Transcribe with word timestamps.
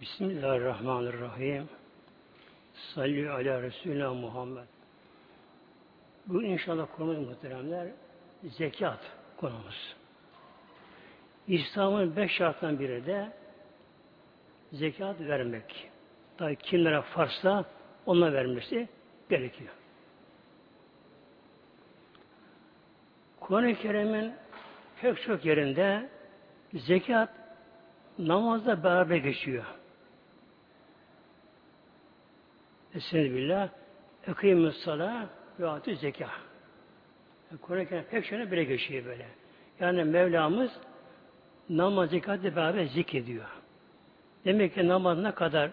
Bismillahirrahmanirrahim. 0.00 1.68
Salli 2.94 3.30
ala 3.30 3.62
Resulüne 3.62 4.08
Muhammed. 4.08 4.64
Bu 6.26 6.42
inşallah 6.42 6.86
konumuz 6.96 7.28
muhteremler 7.28 7.88
zekat 8.42 8.98
konumuz. 9.36 9.96
İslam'ın 11.48 12.16
beş 12.16 12.32
şartından 12.32 12.78
biri 12.78 13.06
de 13.06 13.32
zekat 14.72 15.20
vermek. 15.20 15.90
Tabi 16.38 16.56
kimlere 16.56 17.02
farsa 17.02 17.64
ona 18.06 18.32
vermesi 18.32 18.88
gerekiyor. 19.30 19.70
Kur'an-ı 23.40 23.74
Kerim'in 23.74 24.34
pek 25.00 25.22
çok 25.22 25.44
yerinde 25.44 26.10
zekat 26.74 27.30
namazda 28.18 28.84
beraber 28.84 29.16
geçiyor. 29.16 29.79
Estağfirullah. 32.94 33.68
Ekîmü 34.26 34.72
salâ 34.72 35.28
ve 35.60 35.68
atü 35.68 35.96
zekâ. 35.96 36.30
Kur'an-ı 37.62 37.88
Kerim 37.88 38.04
pek 38.04 38.24
şöyle 38.24 38.52
bire 38.52 38.64
geçiyor 38.64 39.04
böyle. 39.04 39.26
Yani 39.80 40.04
Mevlamız 40.04 40.70
namaz 41.68 42.10
zekatı 42.10 42.56
beraber 42.56 42.84
zikrediyor. 42.84 43.44
Demek 44.44 44.74
ki 44.74 44.88
namaz 44.88 45.18
ne 45.18 45.32
kadar 45.32 45.70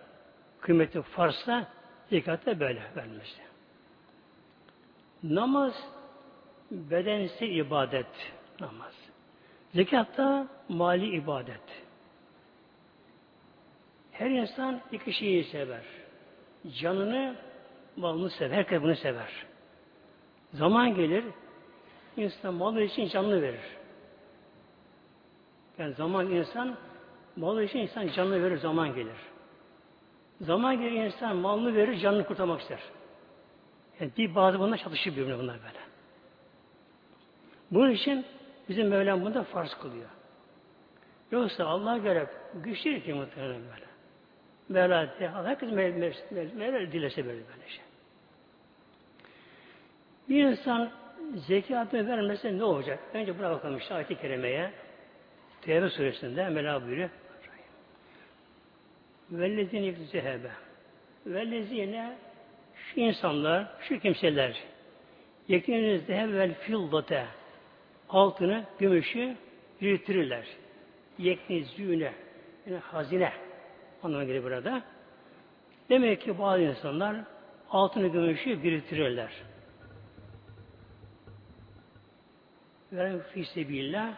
kıymeti 0.61 1.01
farsa 1.01 1.67
zekat 2.09 2.45
da 2.45 2.59
böyle 2.59 2.81
vermesi. 2.95 3.41
Namaz 5.23 5.73
bedensi 6.71 7.45
ibadet 7.45 8.31
namaz. 8.59 8.93
Zekat 9.73 10.17
da 10.17 10.47
mali 10.69 11.15
ibadet. 11.15 11.61
Her 14.11 14.29
insan 14.29 14.81
iki 14.91 15.13
şeyi 15.13 15.43
sever. 15.43 15.96
Canını, 16.79 17.35
malını 17.95 18.29
sever. 18.29 18.55
Herkes 18.57 18.81
bunu 18.81 18.95
sever. 18.95 19.45
Zaman 20.53 20.95
gelir, 20.95 21.23
insan 22.17 22.53
malı 22.53 22.81
için 22.81 23.07
canını 23.07 23.41
verir. 23.41 23.77
Yani 25.77 25.93
zaman 25.93 26.31
insan, 26.31 26.75
malı 27.35 27.63
için 27.63 27.79
insan 27.79 28.07
canını 28.07 28.43
verir, 28.43 28.57
zaman 28.57 28.95
gelir. 28.95 29.17
Zaman 30.41 30.79
gelir 30.79 30.91
insan 30.91 31.35
malını 31.35 31.75
verir, 31.75 31.99
canını 31.99 32.25
kurtarmak 32.25 32.61
ister. 32.61 32.79
Yani 33.99 34.11
bir 34.17 34.35
bazı 34.35 34.59
bunlar 34.59 34.77
çatışır 34.77 35.11
birbirine 35.11 35.39
bunlar 35.39 35.57
böyle. 35.57 35.79
Bunun 37.71 37.91
için 37.91 38.25
bizim 38.69 38.87
Mevlam 38.87 39.21
bunu 39.21 39.33
da 39.33 39.43
farz 39.43 39.73
kılıyor. 39.73 40.09
Yoksa 41.31 41.65
Allah 41.65 41.97
göre 41.97 42.27
güçlü 42.53 43.03
ki 43.03 43.13
muhtemelen 43.13 43.61
böyle. 43.61 43.86
Mevla, 44.69 45.09
herkes 45.19 45.71
Mevla, 45.71 46.13
Mevla 46.55 46.91
dilese 46.91 47.25
böyle 47.25 47.39
böyle 47.47 47.69
şey. 47.69 47.83
Bir 50.29 50.43
insan 50.43 50.91
zekatını 51.35 52.07
vermese 52.07 52.57
ne 52.57 52.63
olacak? 52.63 52.99
Önce 53.13 53.39
buna 53.39 53.51
bakalım 53.51 53.77
işte 53.77 53.93
ayet-i 53.93 54.15
kerimeye. 54.15 54.71
Tevbe 55.61 55.89
suresinde 55.89 56.49
Mevla 56.49 56.85
buyuruyor. 56.85 57.09
Vellezine 59.31 59.85
yekzehebe. 59.85 60.51
Vellezine 61.25 62.17
şu 62.75 62.99
insanlar, 62.99 63.67
şu 63.81 63.99
kimseler 63.99 64.63
yekiniz 65.47 66.05
zeheb 66.05 66.33
vel 66.33 66.53
fildate 66.53 67.25
altını, 68.09 68.63
gümüşü 68.79 69.35
biriktirirler. 69.81 70.45
Yeknizüne 71.17 72.13
yani 72.65 72.77
hazine 72.77 73.31
anlamına 74.07 74.27
gelir 74.27 74.43
burada. 74.43 74.83
Demek 75.89 76.21
ki 76.21 76.39
bazı 76.39 76.61
insanlar 76.61 77.15
altını, 77.69 78.07
gümüşü 78.07 78.63
biriktirirler. 78.63 79.31
Ve 82.91 83.21
fissebillah 83.23 84.13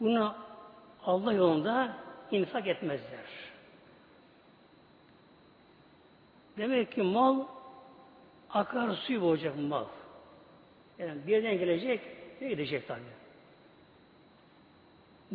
bunu 0.00 0.34
Allah 1.04 1.32
yolunda 1.32 1.96
infak 2.30 2.66
etmezler. 2.66 3.26
Demek 6.56 6.92
ki 6.92 7.02
mal 7.02 7.46
akar 8.50 8.94
suyu 8.94 9.22
olacak 9.22 9.54
mal. 9.58 9.84
Yani 10.98 11.26
bir 11.26 11.32
yerden 11.32 11.58
gelecek, 11.58 12.00
ne 12.40 12.48
gidecek 12.48 12.88
tabi. 12.88 13.00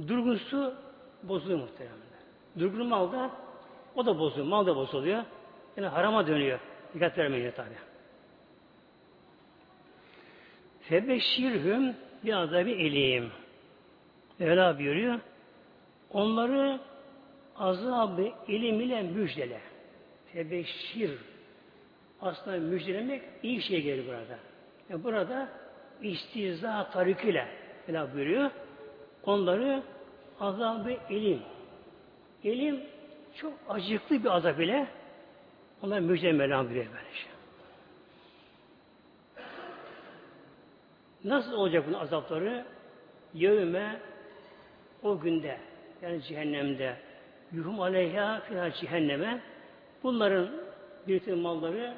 Durgun 0.08 0.36
su 0.36 0.74
bozuluyor 1.24 1.60
muhtemelen. 1.60 1.98
Durgun 2.60 2.88
mal 2.88 3.12
da 3.12 3.43
o 3.96 4.06
da 4.06 4.20
bozuluyor. 4.20 4.48
Mal 4.48 4.66
da 4.66 4.76
bozuluyor. 4.76 5.24
Yani 5.78 5.88
harama 5.88 6.28
dönüyor. 6.28 6.60
Dikkat 6.94 7.18
vermeyin 7.18 7.52
tabi. 7.52 7.76
Febeşşirhüm 10.82 11.96
bir 12.24 12.34
azabı 12.34 12.70
eleyim. 12.70 13.32
Mevla 14.40 14.80
buyuruyor. 14.80 15.20
Onları 16.14 16.80
azabı 17.58 18.30
ilim 18.48 18.82
ile 18.82 19.02
müjdele. 19.02 19.60
Febeşşir. 20.34 21.12
Aslında 22.22 22.58
müjdelemek 22.58 23.22
iyi 23.44 23.62
şey 23.62 23.82
gelir 23.82 24.08
burada. 24.08 24.40
Yani 24.90 25.04
burada 25.04 25.50
istiza 26.02 26.90
tarikiyle 26.90 27.48
Mevla 27.88 28.14
buyuruyor. 28.14 28.52
Onları 29.26 29.84
azabı 30.40 30.92
ilim. 31.10 31.40
İlim 32.44 32.80
çok 33.36 33.54
acıklı 33.70 34.24
bir 34.24 34.36
azap 34.36 34.60
ile 34.60 34.88
onlar 35.82 36.00
müjde 36.00 36.32
Mevlam 36.32 36.66
buyuruyor 36.66 36.86
böyle 36.86 37.14
şey. 37.14 37.32
Nasıl 41.24 41.54
olacak 41.54 41.84
bunun 41.88 42.00
azapları? 42.00 42.66
Yevme 43.34 44.00
o 45.04 45.20
günde 45.20 45.58
yani 46.02 46.22
cehennemde 46.24 46.96
yuhum 47.52 47.82
aleyha 47.82 48.40
filan 48.40 48.72
cehenneme 48.82 49.42
bunların 50.04 50.50
bir 51.08 51.34
malları 51.34 51.94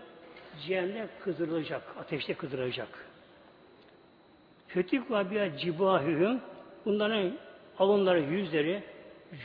cehennemde 0.67 1.07
kızdırılacak, 1.23 1.81
ateşte 1.99 2.33
kızdırılacak. 2.33 2.87
Fetik 4.67 5.11
var 5.11 5.31
bir 5.31 5.57
cibahühüm 5.57 6.41
bunların 6.85 7.31
alınları, 7.79 8.21
yüzleri, 8.21 8.83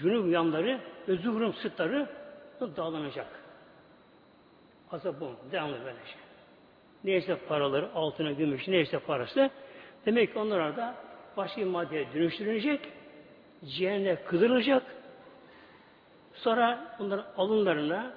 cünub 0.01 0.33
yanları 0.33 0.81
ve 1.11 1.17
zuhrum 1.17 1.55
sıtları 1.55 2.09
dağlanacak. 2.61 3.27
Azap 4.91 5.21
bu. 5.21 5.37
Devamlı 5.53 5.85
böyle 5.85 5.99
şey. 6.07 6.21
Neyse 7.05 7.39
paraları, 7.49 7.95
altına, 7.95 8.33
gümüş, 8.33 8.69
neyse 8.69 8.99
parası. 8.99 9.51
Demek 10.07 10.33
ki 10.33 10.39
onlar 10.39 10.77
da 10.77 10.95
başka 11.37 11.61
bir 11.61 11.67
maddeye 11.67 12.13
dönüştürülecek. 12.15 12.81
Cehennem 13.65 14.19
kızdırılacak. 14.27 14.83
Sonra 16.35 16.97
bunların 16.99 17.27
alınlarına, 17.37 18.13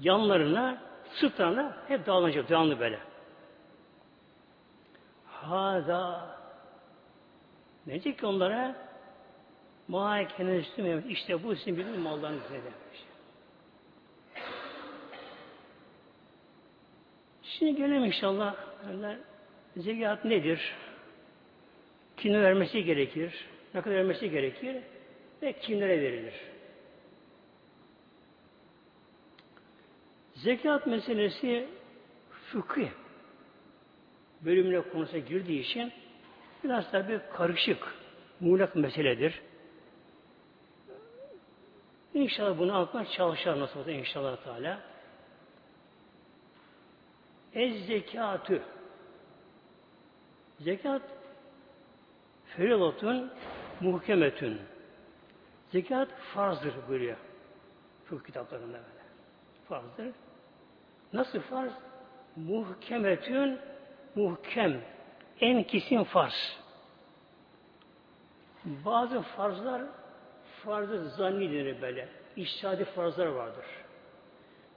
yanlarına, 0.00 0.82
sırtlarına 1.14 1.76
hep 1.88 2.06
dağılacak. 2.06 2.48
Devamlı 2.48 2.80
böyle. 2.80 2.98
Hada 5.26 6.36
ne 7.86 7.92
diyecek 7.92 8.18
ki 8.18 8.26
onlara? 8.26 8.91
Muhakkene 9.92 10.56
üstüme 10.56 11.02
işte 11.08 11.42
bu 11.42 11.56
sizin 11.56 12.00
mallarınız 12.00 12.50
ne 12.50 12.56
demiş. 12.56 13.04
Şimdi 17.42 17.76
gelelim 17.76 18.04
inşallah. 18.04 18.54
Zekat 19.76 20.24
nedir? 20.24 20.74
Kime 22.16 22.42
vermesi 22.42 22.84
gerekir? 22.84 23.46
Ne 23.74 23.80
kadar 23.80 23.96
vermesi 23.96 24.30
gerekir? 24.30 24.76
Ve 25.42 25.52
kimlere 25.52 26.00
verilir? 26.00 26.34
Zekat 30.34 30.86
meselesi 30.86 31.68
fıkıh 32.30 32.88
bölümüne 34.40 34.80
konusuna 34.80 35.18
girdiği 35.18 35.60
için 35.60 35.92
biraz 36.64 36.90
tabi 36.90 37.20
karışık, 37.32 37.94
muğlak 38.40 38.76
meseledir. 38.76 39.42
İnşallah 42.14 42.58
bunu 42.58 42.74
anlatmak 42.74 43.12
çalışalım 43.12 43.60
nasıl 43.60 43.80
olsa 43.80 43.90
inşallah 43.90 44.36
Teala. 44.36 44.80
Ez 47.54 47.86
zekatü 47.86 48.62
Zekat 50.60 51.02
ferilatun 52.56 53.32
muhkemetün 53.80 54.60
Zekat 55.72 56.08
farzdır 56.34 56.74
buyuruyor. 56.88 57.16
Fıkıh 58.04 58.26
kitaplarında 58.26 58.72
böyle. 58.72 59.02
Farzdır. 59.68 60.14
Nasıl 61.12 61.40
farz? 61.40 61.72
Muhkemetün 62.36 63.58
muhkem. 64.14 64.80
En 65.40 65.62
kesin 65.62 66.04
farz. 66.04 66.58
Bazı 68.64 69.22
farzlar 69.22 69.82
farzı 70.64 71.10
zanni 71.10 71.52
denir 71.52 71.82
böyle. 71.82 72.08
iştihadi 72.36 72.84
farzlar 72.84 73.26
vardır. 73.26 73.64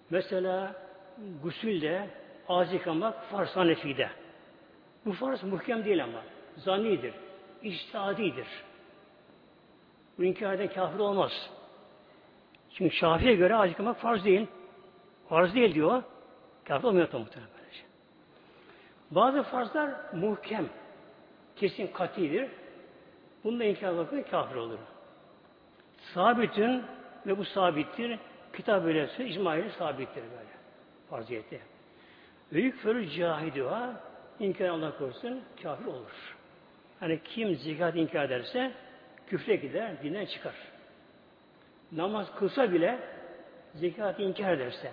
Mesela 0.10 0.76
gusülde 1.44 2.10
ağız 2.50 2.74
yıkamak 2.74 3.24
farz 3.24 3.50
Hanefi'de. 3.50 4.10
Bu 5.06 5.14
farz 5.14 5.44
muhkem 5.44 5.86
değil 5.86 6.04
ama. 6.04 6.22
Zannidir. 6.58 7.14
İçtihadidir. 7.64 8.48
Bu 10.18 10.24
inkar 10.24 10.74
kafir 10.74 11.00
olmaz. 11.00 11.50
Çünkü 12.74 12.96
Şafii'ye 12.96 13.36
göre 13.36 13.56
ağız 13.56 13.70
yıkamak 13.70 13.98
farz 13.98 14.26
değil. 14.26 14.48
Farz 15.30 15.56
değil 15.56 15.76
diyor. 15.76 16.04
Kafir 16.66 16.88
olmuyor 16.88 17.14
muhtemelen 17.14 17.52
böylece. 17.58 17.82
Bazı 19.12 19.44
farzlar 19.44 19.92
muhkem. 20.14 20.70
Kesin 21.56 21.88
katidir. 21.88 22.50
Bunda 23.44 23.64
inkar 23.64 23.98
bakın 23.98 24.24
kafir 24.32 24.56
olur. 24.56 24.80
Sabitün 26.14 26.84
ve 27.28 27.38
bu 27.38 27.46
sabittir. 27.46 28.20
Kitap 28.54 28.86
öylesi 28.86 29.24
icma 29.24 29.56
sabittir 29.78 30.24
böyle. 30.24 30.56
Farziyeti. 31.10 31.60
Büyük 32.52 32.76
fırı 32.76 33.10
cahidüha 33.10 33.94
inkar 34.40 34.66
Allah 34.66 34.98
korusun 34.98 35.42
kafir 35.64 35.86
olur. 35.86 36.36
Hani 37.00 37.20
kim 37.24 37.56
zekat 37.56 37.96
inkar 37.96 38.26
ederse 38.26 38.72
küfre 39.28 39.56
gider, 39.56 40.04
dinden 40.04 40.26
çıkar. 40.26 40.54
Namaz 41.92 42.36
kılsa 42.36 42.72
bile 42.72 43.00
zekat 43.74 44.20
inkar 44.20 44.54
ederse 44.54 44.92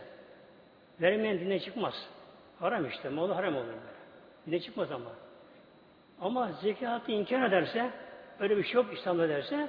vermeyen 1.01 1.41
dinden 1.41 1.59
çıkmaz. 1.59 1.95
Haram 2.61 2.87
işte, 2.87 3.09
malı 3.09 3.33
haram 3.33 3.57
olur 3.57 3.67
böyle. 3.67 3.79
Dine 4.47 4.61
çıkmaz 4.61 4.93
ama. 4.93 5.11
Ama 6.21 6.53
zekatı 6.53 7.13
inkar 7.13 7.43
ederse, 7.43 7.91
öyle 8.41 8.57
bir 8.57 8.65
şey 8.65 8.75
yok 8.75 8.87
İslam'da 8.99 9.29
derse, 9.29 9.69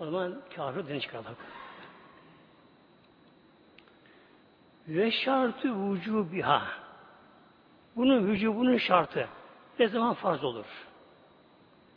o 0.00 0.04
zaman 0.04 0.40
kafir 0.56 0.86
dine 0.86 1.00
çıkar 1.00 1.18
Allah. 1.18 1.34
Ve 4.88 5.10
şartı 5.10 5.90
vücubiha. 5.90 6.62
Bunun 7.96 8.26
vücubunun 8.26 8.76
şartı 8.76 9.28
ne 9.78 9.88
zaman 9.88 10.14
farz 10.14 10.44
olur? 10.44 10.66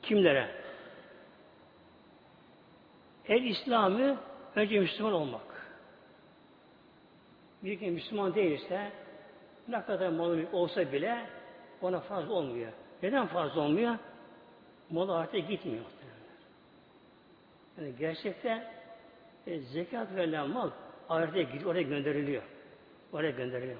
Kimlere? 0.01 0.51
El 3.27 3.43
İslam'ı 3.43 4.17
önce 4.55 4.79
Müslüman 4.79 5.13
olmak. 5.13 5.41
Bir 7.63 7.79
kim 7.79 7.93
Müslüman 7.93 8.35
değilse 8.35 8.91
ne 9.67 9.85
kadar 9.85 10.09
malı 10.09 10.45
olsa 10.51 10.91
bile 10.91 11.25
ona 11.81 11.99
farz 11.99 12.29
olmuyor. 12.29 12.71
Neden 13.03 13.27
farz 13.27 13.57
olmuyor? 13.57 13.95
Malı 14.89 15.17
artık 15.17 15.47
gitmiyor. 15.47 15.83
Yani 17.77 17.95
gerçekte 17.99 18.63
e, 19.47 19.59
zekat 19.59 20.15
verilen 20.15 20.49
mal 20.49 20.69
ahirete 21.09 21.43
gidiyor, 21.43 21.71
oraya 21.71 21.81
gönderiliyor. 21.81 22.43
Oraya 23.13 23.31
gönderiliyor. 23.31 23.77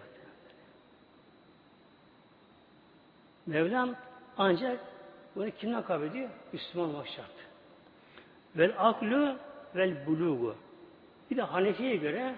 Mevlam 3.45 3.95
ancak 4.37 4.79
bunu 5.35 5.51
kimden 5.51 5.83
kabul 5.83 6.05
ediyor? 6.05 6.29
Müslüman 6.53 6.89
olmak 6.89 7.07
şart. 7.07 7.31
Vel 8.55 8.73
aklu 8.77 9.37
vel 9.75 10.05
bulugu. 10.07 10.55
Bir 11.31 11.37
de 11.37 11.41
Hanefi'ye 11.41 11.95
göre 11.95 12.35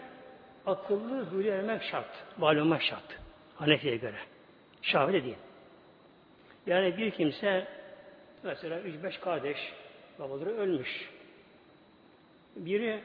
akıllı 0.66 1.32
hülya 1.32 1.56
ermek 1.56 1.84
şart. 1.84 2.26
Olmak 2.42 2.82
şart. 2.82 3.20
Hanefi'ye 3.56 3.98
göre. 3.98 4.18
Şafii 4.82 5.24
değil. 5.24 5.38
Yani 6.68 6.98
bir 6.98 7.12
kimse 7.12 7.68
mesela 8.44 8.80
üç 8.80 9.04
beş 9.04 9.18
kardeş 9.18 9.58
babaları 10.20 10.50
ölmüş. 10.50 11.10
Biri 12.66 13.02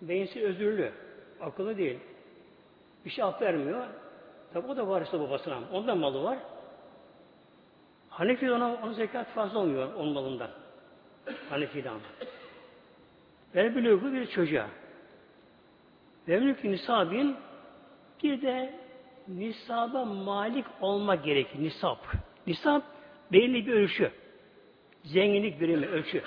beyinsiz 0.00 0.42
özürlü, 0.42 0.92
akıllı 1.40 1.78
değil. 1.78 1.98
Bir 3.04 3.10
şey 3.10 3.24
aklı 3.24 3.46
ermiyor. 3.46 3.86
Tabi 4.52 4.66
o 4.66 4.76
da 4.76 4.88
varisi 4.88 5.20
babasına. 5.20 5.58
Ondan 5.72 5.98
malı 5.98 6.22
var. 6.22 6.38
Hanefi'de 8.08 8.52
ona, 8.52 8.74
ona 8.74 8.92
zekat 8.92 9.28
fazla 9.28 9.58
olmuyor 9.58 9.94
onun 9.94 10.12
malından. 10.12 10.50
Hanefi'de 11.50 11.90
ama. 11.90 12.00
Ver 13.54 13.74
bülüğü 13.74 14.12
bir 14.12 14.26
çocuğa. 14.26 14.68
Ve 16.28 16.40
mülk 16.40 16.64
nisabin 16.64 17.36
bir 18.22 18.42
de 18.42 18.74
nisaba 19.28 20.04
malik 20.04 20.66
olmak 20.80 21.24
gerekir. 21.24 21.62
Nisap. 21.62 21.98
Nisap 22.46 22.82
belli 23.32 23.66
bir 23.66 23.72
ölçü. 23.72 24.10
Zenginlik 25.04 25.60
birimi, 25.60 25.86
ölçü. 25.86 26.22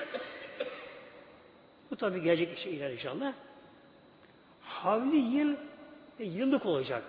Bu 1.91 1.95
tabi 1.95 2.21
gelecek 2.21 2.57
şey 2.57 2.93
inşallah. 2.93 3.33
Havli 4.61 5.17
yıl 5.17 5.55
e, 6.19 6.23
yıllık 6.23 6.65
olacak. 6.65 7.03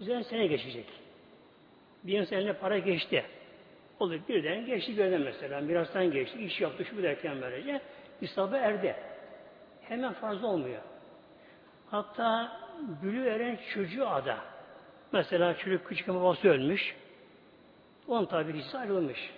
Üzerine 0.00 0.24
sene 0.24 0.46
geçecek. 0.46 0.86
Bir 2.04 2.18
insan 2.18 2.38
eline 2.38 2.52
para 2.52 2.78
geçti. 2.78 3.24
Olur 4.00 4.20
birden 4.28 4.66
geçti 4.66 4.92
birden 4.98 5.20
mesela. 5.20 5.60
Mirastan 5.60 6.10
geçti, 6.10 6.38
iş 6.38 6.60
yaptı 6.60 6.84
şu 6.84 7.02
derken 7.02 7.40
böylece. 7.40 7.80
İsabı 8.20 8.56
erdi. 8.56 8.96
Hemen 9.82 10.12
fazla 10.12 10.46
olmuyor. 10.46 10.82
Hatta 11.90 12.60
bülü 13.02 13.26
eren 13.28 13.58
çocuğu 13.74 14.08
ada. 14.08 14.38
Mesela 15.12 15.58
çocuk 15.58 15.86
küçük 15.86 16.08
babası 16.08 16.48
ölmüş. 16.48 16.96
On 18.08 18.24
tabi 18.24 18.52
hissi 18.52 18.78
ayrılmış. 18.78 19.30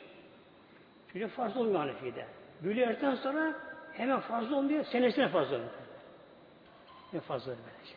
Çocuk 1.13 1.31
fazla 1.31 1.61
olmuyor 1.61 1.79
Hanefi'de. 1.79 2.27
Bülü 2.63 2.81
erden 2.81 3.15
sonra 3.15 3.55
hemen 3.99 4.21
fazla 4.21 4.57
olmuyor. 4.57 4.85
Senesine 4.85 5.29
fazla 5.29 5.55
olmuyor. 5.55 5.73
Ne 7.13 7.21
fazla 7.21 7.53
böylece. 7.53 7.95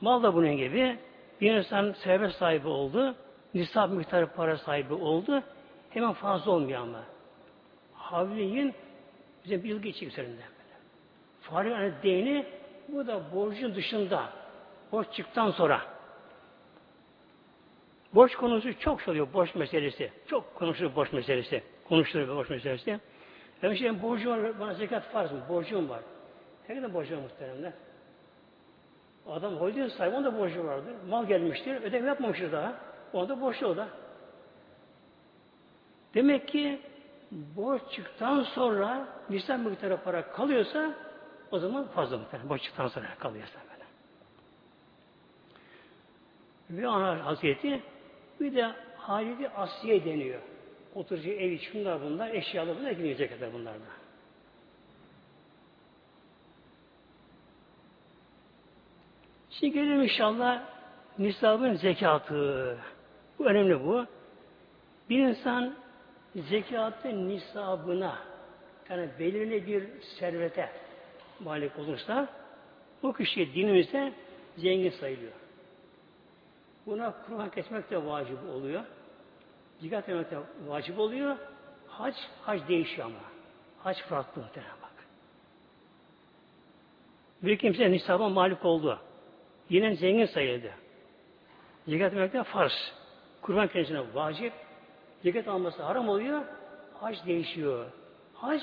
Mal 0.00 0.22
da 0.22 0.34
bunun 0.34 0.56
gibi. 0.56 0.98
Bir 1.40 1.52
insan 1.54 1.92
serbest 1.92 2.36
sahibi 2.36 2.68
oldu. 2.68 3.14
Nisab 3.54 3.90
miktarı 3.90 4.26
para 4.26 4.56
sahibi 4.56 4.94
oldu. 4.94 5.42
Hemen 5.90 6.12
fazla 6.12 6.50
olmuyor 6.50 6.80
ama. 6.80 7.02
Havliyin 7.94 8.74
bize 9.44 9.64
bir 9.64 9.68
yıl 9.68 9.82
geçecek 9.82 10.08
üzerinden. 10.08 10.48
Fare 11.40 11.70
yani 11.70 11.92
değini 12.02 12.46
bu 12.88 13.06
da 13.06 13.34
borcun 13.34 13.74
dışında. 13.74 14.28
Borç 14.92 15.12
çıktıktan 15.12 15.50
sonra. 15.50 15.80
Borç 18.14 18.36
konusu 18.36 18.78
çok 18.78 19.08
oluyor 19.08 19.32
borç 19.32 19.54
meselesi. 19.54 20.12
Çok 20.26 20.54
konuşulur 20.54 20.96
borç 20.96 21.12
meselesi. 21.12 21.62
Konuşulur 21.88 22.36
borç 22.36 22.50
meselesi. 22.50 23.00
Ben 23.62 23.74
şey 23.74 24.02
borcum 24.02 24.32
var, 24.32 24.60
bana 24.60 24.74
zekat 24.74 25.04
farz 25.04 25.32
mı? 25.32 25.40
Borcum 25.48 25.88
var. 25.88 26.00
Kadar 26.66 26.94
borcum 26.94 27.18
var 27.18 27.22
muhteremler? 27.22 27.72
Adam 29.26 29.56
holding 29.56 29.92
sahibi, 29.92 30.16
onda 30.16 30.38
borcu 30.38 30.64
vardır. 30.64 30.94
Mal 31.08 31.26
gelmiştir, 31.26 31.82
ödeme 31.82 32.08
yapmamıştır 32.08 32.52
daha. 32.52 32.74
Onda 33.12 33.40
borçlu 33.40 33.66
o 33.66 33.76
da. 33.76 33.88
Demek 36.14 36.48
ki 36.48 36.80
borç 37.30 37.82
çıktıktan 37.92 38.42
sonra 38.42 39.08
nisan 39.30 39.60
miktarı 39.60 39.96
para 39.96 40.32
kalıyorsa 40.32 40.94
o 41.50 41.58
zaman 41.58 41.88
fazla 41.88 42.18
miktarı. 42.18 42.48
Borç 42.48 42.62
çıktıktan 42.62 42.88
sonra 42.88 43.06
kalıyorsa 43.18 43.58
böyle. 43.70 43.84
Ve 46.82 46.88
ana 46.88 47.24
hazreti 47.24 47.82
bir 48.40 48.54
de 48.54 48.72
Halidi 48.96 49.48
Asiye 49.48 50.04
deniyor. 50.04 50.40
Oturucu 50.94 51.30
evi, 51.30 51.58
şunlar 51.58 52.02
bunlar, 52.02 52.34
eşyalar 52.34 52.76
bunlar, 52.78 52.90
gidecek 52.90 53.30
kadar 53.34 53.52
bunlar 53.52 53.74
da. 53.74 54.02
Şimdi 59.50 59.72
gelelim 59.72 60.02
inşallah 60.02 60.62
nisabın 61.18 61.74
zekatı. 61.74 62.78
Bu 63.38 63.44
önemli 63.44 63.84
bu. 63.84 64.06
Bir 65.10 65.18
insan 65.18 65.74
zekatı 66.34 67.28
nisabına 67.28 68.18
yani 68.90 69.08
belirli 69.18 69.66
bir 69.66 69.84
servete 70.18 70.70
malik 71.40 71.78
olursa 71.78 72.28
bu 73.02 73.12
kişi 73.12 73.54
dinimizde 73.54 74.12
zengin 74.56 74.90
sayılıyor. 74.90 75.32
Buna 76.86 77.14
kurban 77.26 77.50
kesmek 77.50 77.90
de 77.90 78.06
vacip 78.06 78.38
oluyor. 78.54 78.84
Zikat 79.82 80.08
etmek 80.08 80.30
de 80.30 80.38
vacip 80.66 80.98
oluyor. 80.98 81.36
Hac, 81.88 82.14
hac 82.42 82.68
değişiyor 82.68 83.06
ama. 83.06 83.18
Hac 83.78 84.02
farklı 84.02 84.42
muhtemelen 84.42 84.76
bak. 84.82 85.06
Bir 87.42 87.58
kimse 87.58 87.90
nisaba 87.90 88.28
malik 88.28 88.64
oldu. 88.64 88.98
Yine 89.68 89.96
zengin 89.96 90.26
sayıldı. 90.26 90.70
Zekat 91.86 92.14
vermek 92.14 92.32
de 92.32 92.42
farz. 92.42 92.72
Kurban 93.42 93.68
kendisine 93.68 94.14
vacip. 94.14 94.52
Zekat 95.22 95.48
alması 95.48 95.82
haram 95.82 96.08
oluyor. 96.08 96.42
Hac 97.00 97.26
değişiyor. 97.26 97.86
Hac 98.34 98.62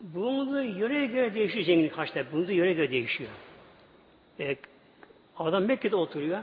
bulunduğu 0.00 0.62
yöreye 0.62 1.06
göre 1.06 1.34
değişiyor 1.34 1.64
zenginlik 1.64 1.98
haçta. 1.98 2.32
Bulunduğu 2.32 2.52
yöreye 2.52 2.74
göre 2.74 2.90
değişiyor. 2.90 3.30
E, 4.40 4.56
adam 5.36 5.64
Mekke'de 5.64 5.96
oturuyor. 5.96 6.42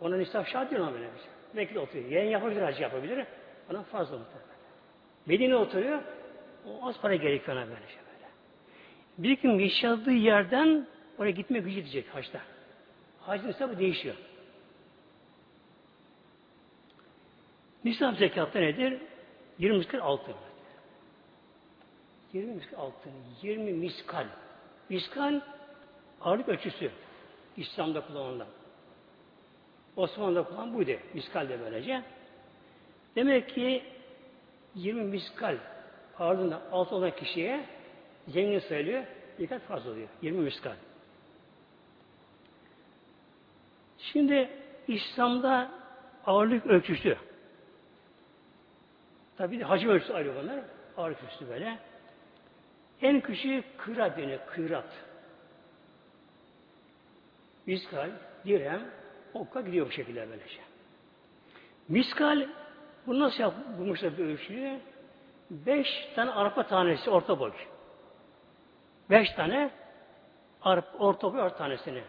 Ona 0.00 0.16
nisaf 0.16 0.48
şart 0.48 0.72
ona 0.72 0.92
böyle 0.92 1.04
bir 1.04 1.18
şey. 1.18 1.37
Mekke'de 1.54 1.78
oturuyor. 1.78 2.10
Yeğen 2.10 2.30
yapabilir, 2.30 2.62
hacı 2.62 2.82
yapabilir. 2.82 3.24
Ona 3.70 3.82
fazla 3.82 4.18
muhtemelen. 4.18 4.48
Medine 5.26 5.56
oturuyor. 5.56 6.02
O 6.66 6.88
az 6.88 7.00
para 7.00 7.14
gerekiyor 7.14 7.56
ona 7.56 7.66
böyle 7.66 7.86
şey 7.88 7.96
böyle. 7.96 8.28
Bir 9.18 9.36
kim 9.36 9.60
yaşadığı 9.60 10.12
yerden 10.12 10.86
oraya 11.18 11.30
gitme 11.30 11.58
gücü 11.58 11.74
diyecek 11.74 12.14
haçta. 12.14 12.40
Hacın 13.20 13.48
hesabı 13.48 13.78
değişiyor. 13.78 14.14
Nisab 17.84 18.16
zekatta 18.16 18.58
nedir? 18.58 18.98
20 19.58 19.78
miskal 19.78 19.98
altın. 19.98 20.34
20 22.32 22.52
miskal 22.52 22.78
altın. 22.78 23.12
20 23.42 23.72
miskal. 23.72 24.26
Miskal 24.88 25.40
ağırlık 26.20 26.48
ölçüsü. 26.48 26.90
İslam'da 27.56 28.06
kullanılan. 28.06 28.46
Osmanlı'da 29.98 30.42
kullanılan 30.42 30.74
buydu. 30.74 30.92
Miskal 31.14 31.48
de 31.48 31.60
böylece. 31.60 32.02
Demek 33.16 33.48
ki 33.48 33.82
20 34.74 35.02
miskal 35.02 35.56
ağırlığında 36.18 36.62
altı 36.72 36.94
olan 36.94 37.10
kişiye 37.10 37.64
zengin 38.28 38.58
sayılıyor. 38.58 39.04
Birkaç 39.38 39.62
fazla 39.62 39.90
oluyor. 39.90 40.08
20 40.22 40.40
miskal. 40.40 40.74
Şimdi 43.98 44.50
İslam'da 44.88 45.70
ağırlık 46.26 46.66
ölçüsü. 46.66 47.16
Tabi 49.36 49.62
hacim 49.62 49.88
ölçüsü 49.88 50.12
ayrı 50.12 50.34
bunlar. 50.42 50.60
Ağırlık 50.96 51.24
ölçüsü 51.24 51.48
böyle. 51.48 51.78
En 53.02 53.20
küçük 53.20 53.78
kırat 53.78 54.18
deniyor. 54.18 54.40
Kırat. 54.46 54.88
Miskal, 57.66 58.10
dirhem, 58.44 58.82
okka 59.38 59.60
gidiyor 59.60 59.86
bu 59.86 59.90
şekilde 59.90 60.28
böylece. 60.30 60.60
Miskal, 61.88 62.46
bu 63.06 63.18
nasıl 63.20 63.40
yap, 63.40 63.54
bulmuşlar 63.78 64.18
bir 64.18 64.24
ölçüyü? 64.24 64.80
Beş 65.50 66.08
tane 66.14 66.30
arpa 66.30 66.66
tanesi 66.66 67.10
orta 67.10 67.38
boy. 67.38 67.52
Beş 69.10 69.30
tane 69.30 69.70
arpa, 70.62 70.98
orta 70.98 71.32
boy 71.32 71.40
arpa 71.40 71.56
tanesini. 71.56 72.02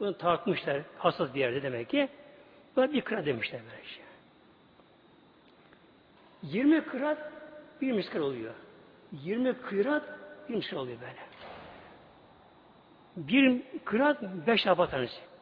Bunu 0.00 0.18
tartmışlar 0.18 0.82
hassas 0.98 1.34
bir 1.34 1.40
yerde 1.40 1.62
demek 1.62 1.88
ki. 1.88 2.08
Böyle 2.76 2.92
bir 2.92 3.00
kıra 3.00 3.26
demişler 3.26 3.60
böyle 3.70 3.84
şey. 3.84 4.04
20 6.42 6.84
kırat 6.84 7.32
bir 7.80 7.92
miskal 7.92 8.20
oluyor. 8.20 8.54
20 9.12 9.54
kırat 9.54 10.02
bir 10.48 10.54
miskal 10.54 10.76
oluyor 10.76 10.98
böyle. 11.00 11.20
Bir 13.16 13.62
kırat 13.84 14.22
beş 14.22 14.66
arpa 14.66 14.88
tanesi. 14.88 15.33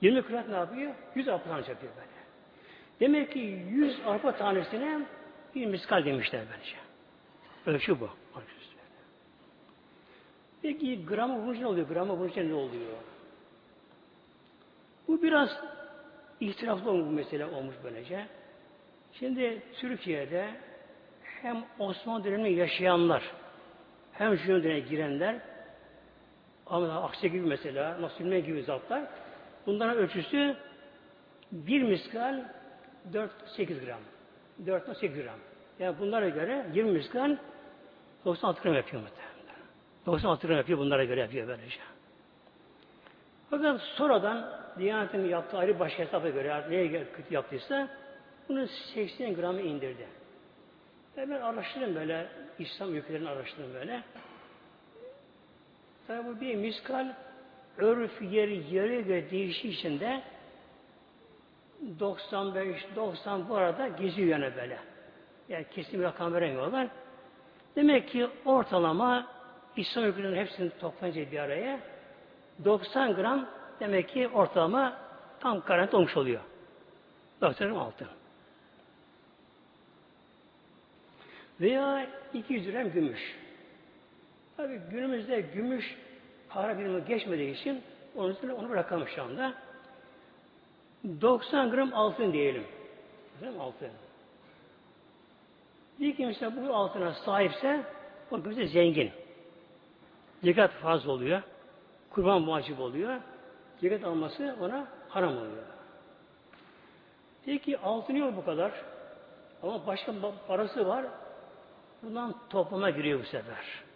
20 0.00 0.22
kırat 0.22 0.48
ne 0.48 0.54
yapıyor? 0.54 0.94
100 1.14 1.28
arpa 1.28 1.50
tanesi 1.50 1.70
yapıyor 1.70 1.92
böyle. 1.96 2.08
Demek 3.00 3.32
ki 3.32 3.38
100 3.70 4.00
arpa 4.06 4.36
tanesine 4.36 5.00
bir 5.54 5.66
miskal 5.66 6.04
demişler 6.04 6.42
bence. 6.52 6.76
Ölçü 7.66 8.00
bu. 8.00 8.08
Peki 10.62 11.06
gramı 11.06 11.38
vurunca 11.38 11.60
ne 11.60 11.66
oluyor? 11.66 11.88
Gramı 11.88 12.12
vurunca 12.12 12.42
ne 12.42 12.54
oluyor? 12.54 12.92
Bu 15.08 15.22
biraz 15.22 15.60
ihtilaflı 16.40 16.90
olmuş 16.90 17.14
mesele 17.14 17.46
olmuş 17.46 17.74
böylece. 17.84 18.26
Şimdi 19.12 19.62
Türkiye'de 19.80 20.48
hem 21.22 21.64
Osmanlı 21.78 22.24
döneminde 22.24 22.48
yaşayanlar 22.48 23.22
hem 24.12 24.36
Cumhuriyet 24.36 24.64
dönemine 24.64 24.88
girenler 24.88 25.36
ama 26.66 27.02
Akse 27.02 27.28
gibi 27.28 27.46
mesela, 27.46 28.02
Nasülme 28.02 28.40
gibi 28.40 28.62
zatlar 28.62 29.04
bunların 29.66 29.96
ölçüsü 29.96 30.56
bir 31.52 31.82
miskal 31.82 32.44
4-8 33.12 33.84
gram. 33.84 34.00
4-8 34.66 35.22
gram. 35.22 35.38
Yani 35.78 35.98
bunlara 35.98 36.28
göre 36.28 36.66
20 36.74 36.90
miskal 36.90 37.36
96 38.24 38.62
gram 38.62 38.74
yapıyor 38.74 39.02
muhtemelen. 39.02 39.28
96 40.06 40.46
gram 40.46 40.56
yapıyor 40.56 40.78
bunlara 40.78 41.04
göre 41.04 41.20
yapıyor 41.20 41.48
böylece. 41.48 41.80
Fakat 43.50 43.80
sonradan 43.80 44.50
Diyanet'in 44.78 45.28
yaptığı 45.28 45.58
ayrı 45.58 45.78
başka 45.78 45.98
hesaba 45.98 46.28
göre 46.28 46.64
neye 46.70 47.04
kötü 47.12 47.34
yaptıysa 47.34 47.88
bunu 48.48 48.66
80 48.94 49.34
gramı 49.34 49.60
indirdi. 49.60 50.08
Ve 51.16 51.30
ben 51.30 51.40
araştırdım 51.40 51.94
böyle, 51.94 52.28
İslam 52.58 52.94
ülkelerini 52.94 53.28
araştırdım 53.28 53.74
böyle. 53.74 54.02
Tabi 56.06 56.26
bu 56.26 56.40
bir 56.40 56.54
miskal 56.54 57.06
örf 57.78 58.22
yeri 58.22 58.74
yere 58.74 59.00
göre 59.00 59.30
değiştiği 59.30 59.72
için 59.72 60.00
de 60.00 60.22
95, 62.00 62.86
90 62.96 63.48
bu 63.48 63.56
arada 63.56 63.88
geziyor 63.88 64.28
yani 64.28 64.56
böyle. 64.56 64.78
Yani 65.48 65.66
kesin 65.70 66.00
bir 66.00 66.04
rakam 66.04 66.34
veremiyorlar. 66.34 66.88
Demek 67.76 68.08
ki 68.08 68.28
ortalama 68.44 69.26
İslam 69.76 70.04
ülkelerinin 70.04 70.36
hepsini 70.36 70.70
toplayınca 70.80 71.30
bir 71.30 71.38
araya 71.38 71.80
90 72.64 73.14
gram 73.14 73.48
demek 73.80 74.08
ki 74.08 74.28
ortalama 74.28 74.96
tam 75.40 75.60
garanti 75.60 75.96
olmuş 75.96 76.16
oluyor. 76.16 76.40
90 77.40 77.68
gram 77.68 77.78
altın. 77.78 78.08
Veya 81.60 82.06
200 82.34 82.70
gram 82.70 82.90
gümüş. 82.90 83.38
Tabi 84.56 84.80
günümüzde 84.90 85.40
gümüş 85.40 85.96
para 86.50 86.78
birimi 86.78 87.04
geçmediği 87.04 87.54
için 87.54 87.82
üstüne 88.26 88.52
onu 88.52 88.68
bırakalım 88.68 89.08
şu 89.08 89.22
anda. 89.22 89.54
90 91.20 91.70
gram 91.70 91.94
altın 91.94 92.32
diyelim. 92.32 92.64
Değil 93.40 93.52
mi? 93.52 93.62
Altın. 93.62 93.90
Bir 96.00 96.16
kimse 96.16 96.56
bu 96.56 96.74
altına 96.74 97.12
sahipse 97.12 97.82
o 98.30 98.42
kimse 98.42 98.66
zengin. 98.66 99.10
Zekat 100.42 100.70
fazla 100.70 101.12
oluyor. 101.12 101.42
Kurban 102.10 102.48
vacip 102.48 102.80
oluyor. 102.80 103.20
Zekat 103.80 104.04
alması 104.04 104.56
ona 104.60 104.86
haram 105.08 105.36
oluyor. 105.36 105.64
Peki 107.44 107.78
altın 107.78 108.14
yok 108.14 108.36
bu 108.36 108.44
kadar. 108.44 108.72
Ama 109.62 109.86
başka 109.86 110.12
parası 110.48 110.86
var. 110.86 111.04
Bundan 112.02 112.34
toplama 112.50 112.90
giriyor 112.90 113.20
bu 113.20 113.24
sefer. 113.24 113.87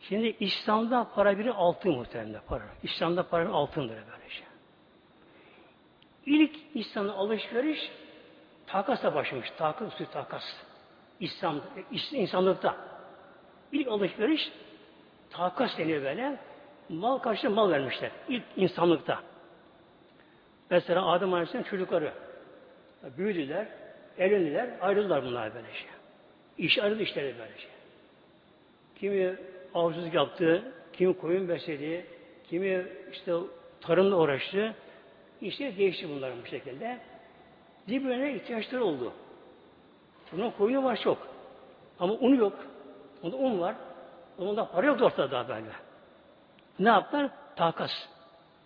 Şimdi 0.00 0.36
İslam'da 0.40 1.08
para 1.14 1.38
biri 1.38 1.52
altın 1.52 1.92
muhtemelen 1.92 2.40
para. 2.48 2.64
İslam'da 2.82 3.28
para 3.28 3.44
biri 3.44 3.52
altındır 3.52 3.96
böyle 3.96 4.30
şey. 4.30 4.44
İlk 6.26 6.56
İslam'da 6.74 7.12
alışveriş 7.12 7.90
takasla 8.66 9.14
başlamış. 9.14 9.50
Takas 9.58 9.92
üstü 9.92 10.12
takas. 10.12 10.42
İslam, 11.20 11.60
insanlıkta. 12.12 12.76
İlk 13.72 13.88
alışveriş 13.88 14.52
takas 15.30 15.78
deniyor 15.78 16.02
böyle. 16.02 16.36
Mal 16.88 17.18
karşılığı 17.18 17.54
mal 17.54 17.70
vermişler. 17.70 18.10
İlk 18.28 18.44
insanlıkta. 18.56 19.22
Mesela 20.70 21.06
Adem 21.06 21.34
Aleyhisselam 21.34 21.64
çocukları 21.64 22.12
büyüdüler, 23.02 23.68
evlendiler, 24.18 24.70
ayrıldılar 24.80 25.24
bunlar 25.24 25.54
böyle 25.54 25.72
şey. 25.72 25.88
İş 26.58 26.78
ayrıldı 26.78 27.02
işleri 27.02 27.38
böyle 27.38 27.58
şey. 27.58 27.70
Kimi 28.96 29.36
avcılık 29.74 30.14
yaptı, 30.14 30.72
kimi 30.92 31.18
koyun 31.18 31.48
besledi, 31.48 32.06
kimi 32.48 32.86
işte 33.12 33.32
tarımla 33.80 34.16
uğraştı. 34.16 34.74
İşte 35.40 35.76
değişti 35.76 36.08
bunların 36.08 36.42
bu 36.42 36.46
şekilde. 36.46 36.98
Birbirine 37.88 38.34
ihtiyaçları 38.34 38.84
oldu. 38.84 39.12
Bunun 40.32 40.50
koyunu 40.50 40.84
var 40.84 41.00
çok. 41.04 41.18
Ama 42.00 42.12
unu 42.12 42.36
yok. 42.36 42.66
Onda 43.22 43.36
un 43.36 43.60
var. 43.60 43.74
Onda 44.38 44.70
para 44.70 44.86
yok 44.86 45.02
ortada 45.02 45.30
daha 45.30 45.48
böyle. 45.48 45.70
Ne 46.78 46.88
yaptılar? 46.88 47.30
Takas. 47.56 47.90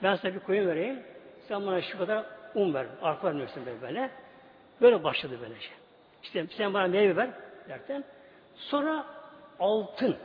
Ben 0.03 0.17
sana 0.17 0.35
bir 0.35 0.41
koyun 0.41 0.67
vereyim. 0.67 1.03
Sen 1.49 1.67
bana 1.67 1.83
şu 1.83 1.99
kadar 1.99 2.25
un 2.55 2.75
ver. 2.75 2.87
Arpa 3.03 3.29
vermiyorsun 3.29 3.63
böyle. 3.83 4.11
Böyle 4.81 5.05
başladı 5.05 5.39
böylece. 5.43 5.69
İşte 6.23 6.47
sen 6.57 6.75
bana 6.75 6.87
meyve 6.87 7.17
ver 7.17 7.31
derken 7.69 8.05
sonra 8.57 9.07
altın 9.61 10.17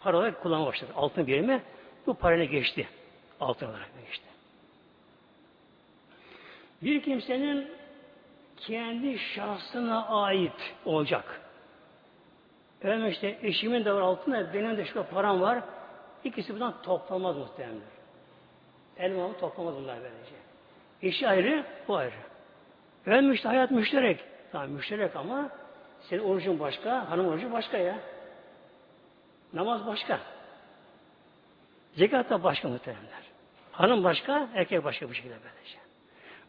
para 0.00 0.16
olarak 0.16 0.42
kullanmaya 0.42 0.66
başladı. 0.66 0.92
Altın 0.96 1.26
birimi 1.26 1.62
bu 2.06 2.14
parayla 2.14 2.44
geçti. 2.44 2.88
Altın 3.40 3.66
olarak 3.66 3.90
geçti. 4.06 4.24
Bir 6.82 7.02
kimsenin 7.02 7.68
kendi 8.56 9.18
şahsına 9.18 10.06
ait 10.06 10.74
olacak. 10.84 11.40
Efendim 12.80 13.08
işte 13.08 13.38
eşimin 13.42 13.84
de 13.84 13.92
var 13.92 14.00
altında, 14.00 14.54
benim 14.54 14.76
de 14.76 14.84
şu 14.84 15.04
param 15.04 15.40
var. 15.40 15.62
İkisi 16.24 16.52
buradan 16.52 16.74
toplamaz 16.82 17.36
muhtemelen. 17.36 17.80
Elmamı 18.96 19.38
toplamaz 19.38 19.74
bunlar 19.74 19.96
böylece. 19.96 20.34
Eşi 21.02 21.28
ayrı, 21.28 21.64
bu 21.88 21.96
ayrı. 21.96 22.14
Efendim 23.06 23.32
işte 23.32 23.48
hayat 23.48 23.70
müşterek. 23.70 24.20
Tamam 24.52 24.70
müşterek 24.70 25.16
ama 25.16 25.50
senin 26.00 26.24
orucun 26.24 26.60
başka, 26.60 27.10
hanım 27.10 27.28
orucu 27.28 27.52
başka 27.52 27.78
ya. 27.78 27.98
Namaz 29.52 29.86
başka. 29.86 30.20
Zekat 31.94 32.30
da 32.30 32.42
başka 32.42 32.68
muhtemelenler. 32.68 33.22
Hanım 33.72 34.04
başka, 34.04 34.48
erkek 34.54 34.84
başka 34.84 35.10
bir 35.10 35.14
şekilde 35.14 35.34
böylece. 35.34 35.78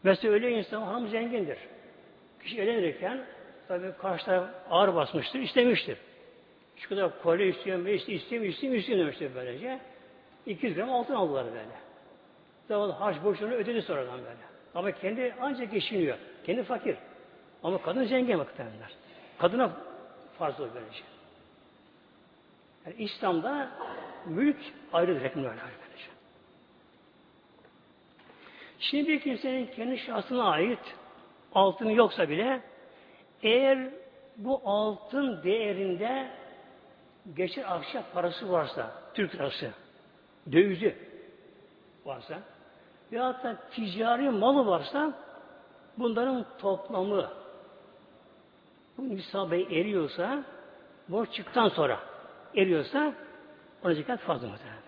Mesela 0.02 0.34
öyle 0.34 0.50
insan 0.50 0.82
hanım 0.82 1.08
zengindir. 1.08 1.58
Kişi 2.42 2.60
evlenirken 2.60 3.24
tabi 3.68 3.92
karşı 3.98 4.24
taraf 4.24 4.48
ağır 4.70 4.94
basmıştır, 4.94 5.40
istemiştir. 5.40 5.98
Şu 6.76 6.88
kadar 6.88 7.22
kolye 7.22 7.48
istiyorum, 7.48 7.86
işte 7.86 8.12
istiyorum, 8.12 8.48
istiyorum, 8.48 8.78
istiyorum 8.78 9.10
işte 9.10 9.30
böylece. 9.34 9.80
200 10.46 10.74
gram 10.74 10.92
altın 10.92 11.14
aldılar 11.14 11.46
böyle. 11.46 11.82
Zavallı 12.68 12.92
harç 12.92 13.16
borçlarını 13.24 13.54
ödedi 13.54 13.82
sonradan 13.82 14.18
böyle. 14.18 14.36
Ama 14.74 14.92
kendi 14.92 15.34
ancak 15.40 15.72
geçiniyor. 15.72 16.18
Kendi 16.46 16.62
fakir. 16.62 16.96
Ama 17.62 17.82
kadın 17.82 18.04
zengin 18.04 18.36
muhtemelenler. 18.36 18.90
Kadına 19.38 19.70
farz 20.38 20.60
oluyor 20.60 20.74
böylece. 20.74 21.02
Yani 22.86 22.96
İslam'da 22.98 23.68
mülk 24.26 24.56
ayrıdır 24.92 25.20
öyle 25.20 25.36
böylece. 25.36 26.10
Şimdi 28.78 29.08
bir 29.08 29.20
kimsenin 29.20 29.66
kendi 29.66 29.98
şahsına 29.98 30.44
ait 30.44 30.94
altını 31.54 31.92
yoksa 31.92 32.28
bile 32.28 32.60
eğer 33.42 33.90
bu 34.36 34.60
altın 34.64 35.42
değerinde 35.42 36.30
geçer 37.36 37.64
ahşap 37.68 38.12
parası 38.12 38.52
varsa, 38.52 38.90
Türk 39.14 39.34
lirası, 39.34 39.70
dövizi 40.52 40.96
varsa 42.04 42.38
ya 43.10 43.42
da 43.44 43.56
ticari 43.70 44.30
malı 44.30 44.66
varsa 44.66 45.12
bunların 45.98 46.46
toplamı 46.58 47.30
bu 48.98 49.08
nisabı 49.08 49.56
eriyorsa 49.56 50.44
borç 51.08 51.32
çıktıktan 51.32 51.68
sonra 51.68 52.11
eriyorsa 52.56 53.14
ona 53.84 53.94
zekat 53.94 54.20
fazla 54.20 54.48
muhtemelen. 54.48 54.82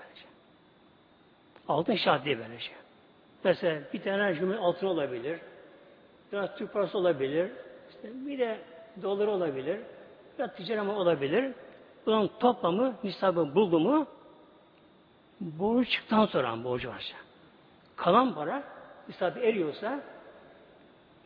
Altın 1.69 1.97
şart 1.97 2.25
değil 2.25 2.39
böylece. 2.39 2.71
Mesela 3.45 3.81
bir 3.93 4.03
tane 4.03 4.35
cümle 4.35 4.57
altın 4.57 4.87
olabilir, 4.87 5.41
biraz 6.33 6.57
Türk 6.57 6.73
parası 6.73 6.99
olabilir, 6.99 7.51
işte 7.91 8.09
bir 8.27 8.39
de 8.39 8.59
dolar 9.03 9.27
olabilir, 9.27 9.81
biraz 10.39 10.57
ticari 10.57 10.81
mal 10.81 10.97
olabilir. 10.97 11.53
Bunun 12.07 12.31
toplamı, 12.41 12.95
nisabı 13.05 13.55
buldu 13.55 13.81
mu 13.81 14.07
borç 15.41 15.91
çıktıktan 15.91 16.27
sonra 16.27 16.65
borcu 16.65 16.89
varsa. 16.89 17.17
Kalan 17.97 18.35
para 18.35 18.63
nisabı 19.09 19.39
eriyorsa 19.41 20.01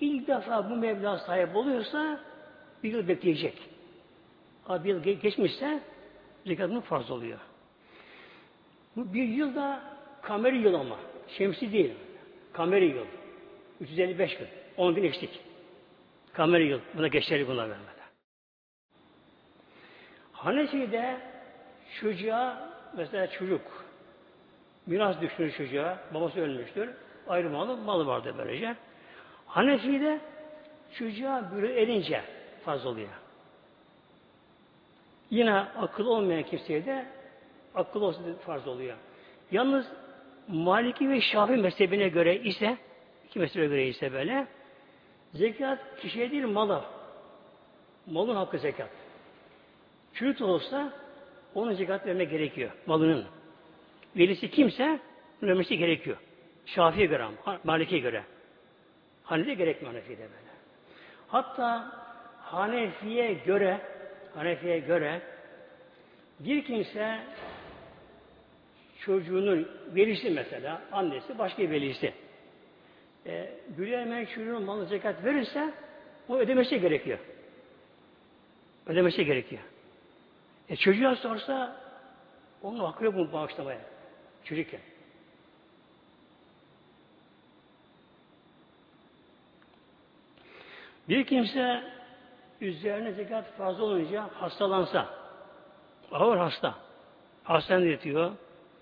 ilk 0.00 0.28
defa 0.28 0.70
bu 0.70 0.76
meblağ 0.76 1.18
sahip 1.18 1.56
oluyorsa 1.56 2.20
bir 2.82 2.92
yıl 2.92 3.08
bekleyecek. 3.08 3.58
Ama 4.66 4.84
bir 4.84 4.88
yıl 4.88 5.02
geçmişse 5.02 5.80
zekatının 6.46 6.80
farz 6.80 7.10
oluyor. 7.10 7.38
Bu 8.96 9.14
bir 9.14 9.28
yılda 9.28 9.82
kameri 10.22 10.58
yıl 10.58 10.74
ama. 10.74 10.96
Şemsi 11.28 11.72
değil. 11.72 11.94
Kameri 12.52 12.86
yıl. 12.86 13.06
355 13.80 14.38
gün. 14.38 14.48
10 14.76 14.94
gün 14.94 15.02
geçtik. 15.02 15.40
Kameri 16.32 16.66
yıl. 16.66 16.80
Buna 16.94 17.08
geçerli 17.08 17.48
bunlar 17.48 17.70
vermeden. 17.70 17.94
Hanefi'de 20.32 21.20
çocuğa 22.00 22.70
mesela 22.96 23.30
çocuk 23.30 23.88
miras 24.88 25.20
düşmüş 25.20 25.56
çocuğa, 25.56 25.98
babası 26.14 26.40
ölmüştür. 26.40 26.90
Ayrı 27.28 27.50
malı, 27.50 27.76
malı 27.76 28.06
vardı 28.06 28.34
böylece. 28.38 28.76
Hanefi'de 29.46 30.20
çocuğa 30.98 31.52
bürü 31.56 31.72
edince 31.72 32.22
farz 32.64 32.86
oluyor. 32.86 33.08
Yine 35.30 35.54
akıl 35.54 36.06
olmayan 36.06 36.42
kimseye 36.42 36.86
de 36.86 37.06
akıl 37.74 38.02
olsun 38.02 38.38
farz 38.46 38.68
oluyor. 38.68 38.96
Yalnız 39.50 39.86
Maliki 40.48 41.10
ve 41.10 41.20
Şafi 41.20 41.52
mezhebine 41.52 42.08
göre 42.08 42.36
ise 42.36 42.76
iki 43.28 43.38
mezhebe 43.38 43.66
göre 43.66 43.86
ise 43.86 44.12
böyle 44.12 44.46
zekat 45.34 46.00
kişiye 46.00 46.30
değil 46.30 46.44
mala. 46.44 46.84
Malın 48.06 48.36
hakkı 48.36 48.58
zekat. 48.58 48.90
Çürüt 50.14 50.42
olsa 50.42 50.92
onun 51.54 51.72
zekat 51.72 52.06
vermek 52.06 52.30
gerekiyor. 52.30 52.70
Malının. 52.86 53.24
Velisi 54.16 54.50
kimse 54.50 55.00
vermesi 55.42 55.78
gerekiyor. 55.78 56.16
Şafi'ye 56.66 57.06
göre 57.06 57.28
Malik'e 57.64 57.98
göre. 57.98 58.22
Hanefi'ye 59.24 59.54
gerekmiyor 59.54 59.94
Hanefi'de 59.94 60.20
böyle. 60.20 60.48
Hatta 61.28 61.92
Hanefi'ye 62.42 63.32
göre 63.32 63.80
Hanefi'ye 64.34 64.78
göre 64.78 65.20
bir 66.40 66.64
kimse 66.64 67.18
çocuğunun 69.00 69.68
velisi 69.94 70.30
mesela, 70.30 70.82
annesi, 70.92 71.38
başka 71.38 71.62
bir 71.62 71.70
velisi. 71.70 72.12
E, 73.26 73.50
Gülemeyen 73.76 74.24
çocuğun 74.24 74.62
malı 74.62 74.86
zekat 74.86 75.24
verirse 75.24 75.72
o 76.28 76.36
ödemesi 76.36 76.80
gerekiyor. 76.80 77.18
Ödemesi 78.86 79.24
gerekiyor. 79.24 79.62
E 80.68 80.76
çocuğa 80.76 81.16
sorsa 81.16 81.80
onun 82.62 82.78
hakkı 82.78 83.04
yok 83.04 83.14
mu 83.14 83.32
bağışlamaya? 83.32 83.80
Çocukken. 84.44 84.80
Bir 91.08 91.24
kimse 91.24 91.82
üzerine 92.60 93.12
zekat 93.12 93.56
fazla 93.56 93.84
olunca 93.84 94.28
hastalansa, 94.34 95.06
ağır 96.12 96.36
hasta, 96.36 96.74
hastanede 97.44 97.88
yatıyor, 97.88 98.32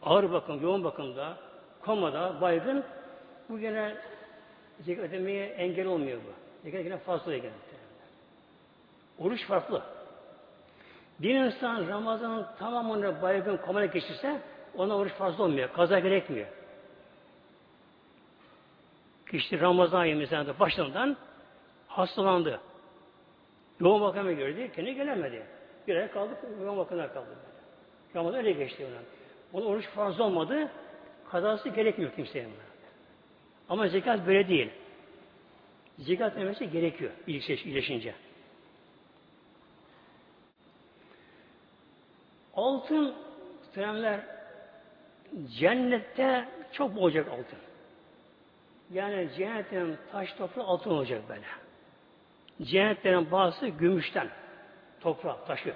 ağır 0.02 0.32
bakım, 0.32 0.62
yoğun 0.62 0.84
bakımda, 0.84 1.36
komada, 1.80 2.40
baygın, 2.40 2.84
bu 3.48 3.58
gene 3.58 3.96
zekat 4.80 5.04
ödemeye 5.04 5.46
engel 5.46 5.86
olmuyor 5.86 6.18
bu. 6.18 6.32
Zekat 6.62 6.84
gene 6.84 6.98
fazla 6.98 7.36
gene. 7.36 7.52
Oruç 9.18 9.46
farklı. 9.46 9.82
Bir 11.18 11.34
insan 11.34 11.88
Ramazan'ın 11.88 12.46
tamamını 12.58 13.22
baygın 13.22 13.56
komada 13.56 13.86
geçirse 13.86 14.40
ona 14.76 14.96
oruç 14.96 15.12
fazla 15.12 15.44
olmuyor. 15.44 15.72
Kaza 15.72 15.98
gerekmiyor. 15.98 16.46
Kişi 19.30 19.60
Ramazan 19.60 20.00
ayı 20.00 20.16
mesela 20.16 20.58
başından 20.60 21.16
hastalandı. 21.88 22.60
Yoğun 23.80 24.00
bakıma 24.00 24.32
girdi. 24.32 24.70
Kendi 24.76 24.94
gelemedi. 24.94 25.42
Bir 25.88 25.96
ay 25.96 26.10
kaldı. 26.10 26.34
Yoğun 26.62 26.78
bakımda 26.78 27.12
kaldı. 27.12 27.26
Ramazan 28.16 28.38
öyle 28.38 28.52
geçti 28.52 28.86
ona. 28.86 29.02
Onun 29.52 29.70
oruç 29.72 29.86
fazla 29.86 30.24
olmadı. 30.24 30.68
Kazası 31.30 31.68
gerekmiyor 31.68 32.12
kimseye. 32.12 32.48
Ama 33.68 33.88
zekat 33.88 34.26
böyle 34.26 34.48
değil. 34.48 34.70
Zekat 35.98 36.36
vermesi 36.36 36.70
gerekiyor 36.70 37.10
iyileşince. 37.26 38.14
Altın 42.54 43.14
Muhteremler 43.76 44.20
cennette 45.58 46.48
çok 46.72 46.98
olacak 46.98 47.28
altın. 47.28 47.58
Yani 48.92 49.28
cennetin 49.36 49.96
taş 50.12 50.32
toprağı 50.32 50.64
altın 50.64 50.90
olacak 50.90 51.22
böyle. 51.28 51.46
Cennetlerin 52.62 53.30
bazısı 53.30 53.68
gümüşten 53.68 54.28
toprak, 55.00 55.46
taşı. 55.46 55.74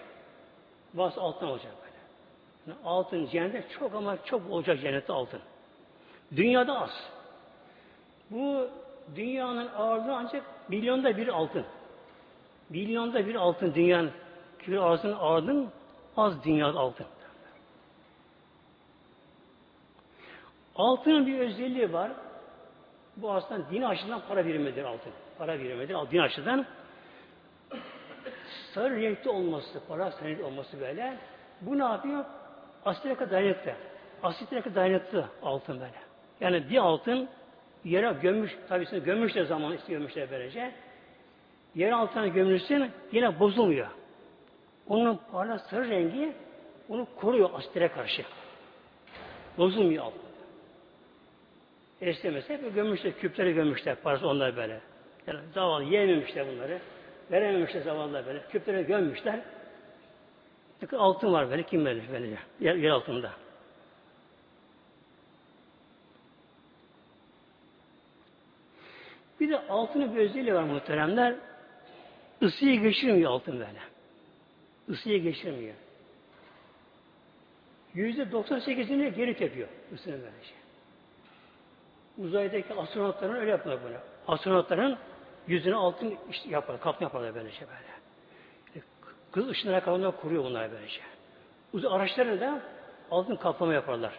Bazısı 0.94 1.20
altın 1.20 1.46
olacak 1.46 1.72
böyle. 1.82 1.96
Yani 2.66 2.78
altın 2.84 3.26
cennette 3.26 3.68
çok 3.78 3.94
ama 3.94 4.24
çok 4.24 4.50
olacak 4.50 4.80
cennette 4.80 5.12
altın. 5.12 5.40
Dünyada 6.36 6.80
az. 6.80 7.10
Bu 8.30 8.68
dünyanın 9.16 9.68
ağırlığı 9.76 10.16
ancak 10.16 10.44
milyonda 10.68 11.16
bir 11.16 11.28
altın. 11.28 11.64
Milyonda 12.70 13.26
bir 13.26 13.34
altın 13.34 13.74
dünyanın 13.74 14.10
küre 14.58 14.80
arzının 14.80 15.16
ağırlığı 15.16 15.66
az 16.16 16.44
dünyada 16.44 16.78
altın. 16.78 17.06
Altının 20.76 21.26
bir 21.26 21.38
özelliği 21.38 21.92
var. 21.92 22.12
Bu 23.16 23.32
aslında 23.32 23.70
din 23.70 23.82
açısından 23.82 24.22
para 24.28 24.46
birimidir 24.46 24.84
altın. 24.84 25.12
Para 25.40 25.60
birimidir. 25.60 25.96
Din 26.10 26.18
açısından 26.18 26.66
sarı 28.74 29.00
renkli 29.00 29.30
olması, 29.30 29.80
para 29.88 30.10
sarı 30.10 30.46
olması 30.46 30.80
böyle. 30.80 31.16
Bu 31.60 31.78
ne 31.78 31.82
yapıyor? 31.82 32.24
Asitlere 32.84 33.14
kadar 33.14 33.30
dayanıklı. 33.30 33.72
Asitlere 34.22 34.60
kadar 34.60 34.74
dayanıklı 34.74 35.24
altın 35.42 35.80
böyle. 35.80 35.92
Yani 36.40 36.70
bir 36.70 36.76
altın 36.76 37.28
yere 37.84 38.12
gömmüş, 38.22 38.56
tabi 38.68 39.04
gömmüş 39.04 39.34
de 39.34 39.44
zaman 39.44 39.72
istiyor 39.72 39.98
gömmüşler 39.98 40.30
böylece. 40.30 40.72
Yer 41.74 41.92
altına 41.92 42.26
gömülsün 42.26 42.90
yine 43.12 43.40
bozulmuyor. 43.40 43.88
Onun 44.88 45.20
parlak 45.32 45.60
sarı 45.60 45.88
rengi 45.88 46.32
onu 46.88 47.06
koruyor 47.16 47.50
asitlere 47.54 47.88
karşı. 47.88 48.24
Bozulmuyor 49.58 50.04
altın. 50.04 50.20
Esnemesi 52.00 52.52
hep 52.52 52.74
gömmüşler, 52.74 53.12
küpleri 53.12 53.54
gömmüşler, 53.54 53.96
parası 53.96 54.28
onlar 54.28 54.56
böyle. 54.56 54.89
Yani 55.26 55.40
zavallı 55.54 55.84
yiyememişler 55.84 56.46
bunları. 56.48 56.80
Verememişler 57.30 57.80
zavallılar 57.80 58.26
böyle. 58.26 58.42
Küpleri 58.50 58.86
gömmüşler. 58.86 59.40
Altın 60.98 61.32
var 61.32 61.50
böyle, 61.50 61.62
kim 61.62 61.86
verir 61.86 62.02
böyle 62.12 62.36
yer, 62.60 62.74
yer 62.74 62.90
altında. 62.90 63.32
Bir 69.40 69.50
de 69.50 69.58
altının 69.68 70.16
bir 70.16 70.20
özelliği 70.20 70.54
var 70.54 70.62
muhteremler. 70.62 71.34
Isıyı 72.40 72.80
geçirmiyor 72.80 73.30
altın 73.30 73.54
böyle. 73.54 73.80
Isıyı 74.88 75.22
geçirmiyor. 75.22 75.74
yüzde 77.94 78.22
98'ini 78.22 79.08
geri 79.14 79.36
tepiyor 79.36 79.68
ısının 79.94 80.20
böylece. 80.20 80.54
Uzaydaki 82.18 82.74
astronotların 82.74 83.34
öyle 83.34 83.50
yapıyorlar 83.50 83.84
böyle. 83.84 84.00
Astronotların 84.28 84.98
yüzüne 85.50 85.74
altın 85.74 86.18
işte 86.30 86.48
yaparlar, 86.48 86.82
kaplı 86.82 87.04
yaparlar 87.04 87.34
böylece 87.34 87.60
böyle. 87.60 87.90
Kız 89.32 89.48
ışınlara 89.48 89.80
kalınca 89.84 90.10
kuruyor 90.10 90.44
bunlar 90.44 90.72
böylece. 90.72 91.00
Uzay 91.72 91.96
araçları 91.96 92.40
da 92.40 92.62
altın 93.10 93.36
kaplama 93.36 93.74
yaparlar. 93.74 94.18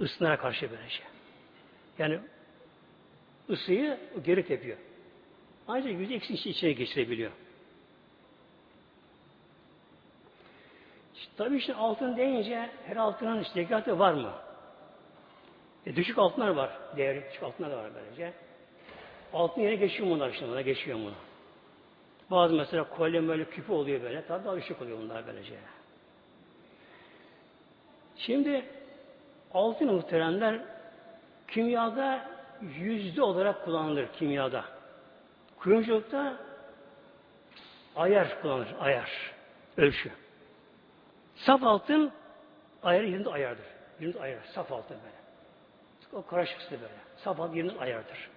Isınlara 0.00 0.36
karşı 0.36 0.70
böylece. 0.70 1.02
Yani 1.98 2.20
ısıyı 3.50 3.98
geri 4.24 4.46
tepiyor. 4.46 4.78
Ancak 5.68 5.92
yüzde 5.92 6.14
eksi 6.14 6.34
içine 6.34 6.72
geçirebiliyor. 6.72 7.30
İşte, 11.14 11.30
tabii 11.36 11.56
işte 11.56 11.74
altın 11.74 12.16
deyince 12.16 12.70
her 12.86 12.96
altının 12.96 13.42
işte 13.42 13.98
var 13.98 14.12
mı? 14.12 14.32
E, 15.86 15.96
düşük 15.96 16.18
altınlar 16.18 16.48
var. 16.48 16.70
Değeri 16.96 17.24
düşük 17.30 17.42
altınlar 17.42 17.70
da 17.70 17.76
var 17.76 17.90
böylece. 17.94 18.45
Altın 19.36 19.60
yere 19.60 19.76
geçiyor 19.76 20.10
bunlar 20.10 20.30
işte. 20.30 20.48
Buna 20.48 20.60
geçiyor 20.60 20.98
bunu. 20.98 21.14
Bazı 22.30 22.54
mesela 22.54 22.88
kolye 22.88 23.28
böyle 23.28 23.44
küpü 23.44 23.72
oluyor 23.72 24.02
böyle. 24.02 24.24
Tabii 24.26 24.44
daha 24.44 24.56
düşük 24.56 24.82
oluyor 24.82 24.98
bunlar 24.98 25.26
böylece. 25.26 25.54
Şimdi 28.16 28.64
altın 29.54 29.92
muhteremler 29.92 30.60
kimyada 31.48 32.28
yüzde 32.78 33.22
olarak 33.22 33.64
kullanılır 33.64 34.06
kimyada. 34.12 34.64
Kuyumculukta 35.58 36.36
ayar 37.96 38.42
kullanılır. 38.42 38.74
Ayar. 38.80 39.34
Ölçü. 39.76 40.10
Saf 41.34 41.62
altın 41.62 42.12
ayarı 42.82 43.06
yerinde 43.06 43.30
ayardır. 43.30 43.66
Yerinde 44.00 44.20
ayar. 44.20 44.44
Saf 44.54 44.72
altın 44.72 44.96
böyle. 44.96 45.16
O 46.22 46.26
karışıksı 46.26 46.70
böyle. 46.70 46.94
Saf 47.16 47.40
altın 47.40 47.54
yerinde 47.54 47.78
ayardır. 47.78 48.35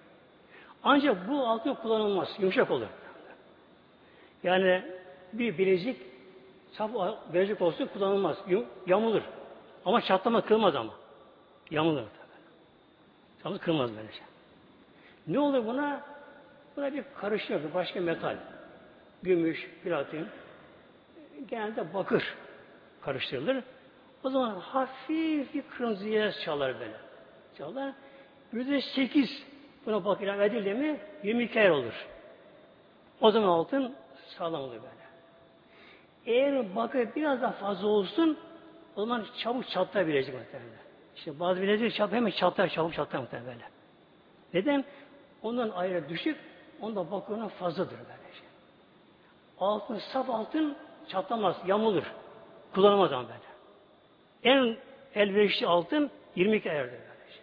Ancak 0.84 1.28
bu 1.28 1.46
altın 1.46 1.74
kullanılmaz. 1.74 2.28
Yumuşak 2.38 2.70
olur. 2.70 2.86
Yani 4.42 4.82
bir 5.32 5.58
bilezik 5.58 5.96
saf 6.72 6.90
bilezik 7.32 7.62
olsun 7.62 7.86
kullanılmaz. 7.86 8.36
Yamulur. 8.86 9.22
Ama 9.84 10.00
çatlama 10.00 10.40
kırmaz 10.40 10.76
ama. 10.76 10.92
Yamulur. 11.70 12.02
Çatlama 13.36 13.58
kırmaz 13.58 13.90
böyle 13.96 14.12
şey. 14.12 14.22
Ne 15.26 15.38
olur 15.38 15.66
buna? 15.66 16.00
Buna 16.76 16.92
bir 16.92 17.04
karışıyor. 17.20 17.60
Başka 17.74 18.00
metal. 18.00 18.36
Gümüş, 19.22 19.70
platin. 19.84 20.26
Genelde 21.48 21.94
bakır 21.94 22.34
karıştırılır. 23.02 23.64
O 24.24 24.30
zaman 24.30 24.60
hafif 24.60 25.54
bir 25.54 25.62
kırmızıya 25.62 26.32
çalar 26.32 26.74
böyle. 26.80 26.96
Çalar. 27.58 27.92
Yüzde 28.52 28.80
sekiz 28.80 29.42
buna 29.86 30.04
bakır 30.04 30.24
ilave 30.24 30.44
edildi 30.44 30.74
mi 30.74 31.00
22 31.22 31.60
ay 31.60 31.70
olur. 31.70 32.06
O 33.20 33.30
zaman 33.30 33.48
altın 33.48 33.94
sağlam 34.38 34.62
olur 34.62 34.72
böyle. 34.72 35.00
Eğer 36.26 36.76
bakır 36.76 37.08
biraz 37.16 37.42
daha 37.42 37.52
fazla 37.52 37.88
olsun 37.88 38.38
o 38.96 39.00
zaman 39.00 39.26
çabuk 39.38 39.68
çatlayabilecek 39.68 40.34
muhtemelen. 40.34 40.80
İşte 41.16 41.40
bazı 41.40 41.62
bilezik 41.62 41.94
çat 41.94 42.12
hemen 42.12 42.30
çatlar, 42.30 42.68
çabuk 42.68 42.94
çatlar 42.94 43.18
muhtemelen 43.18 43.46
böyle. 43.46 43.64
Neden? 44.54 44.84
Ondan 45.42 45.70
ayrı 45.70 46.08
düşük, 46.08 46.36
onda 46.80 47.10
bakırından 47.10 47.48
fazladır 47.48 47.92
böyle 47.98 48.34
şey. 48.38 48.46
Altın, 49.60 49.98
saf 50.12 50.30
altın 50.30 50.76
çatlamaz, 51.08 51.56
yamulur. 51.66 52.12
Kullanamaz 52.74 53.12
ama 53.12 53.28
böyle. 53.28 53.40
En 54.44 54.76
elverişli 55.14 55.66
altın 55.66 56.10
22 56.36 56.70
ayardır 56.70 56.92
böyle 56.92 57.32
şey. 57.32 57.42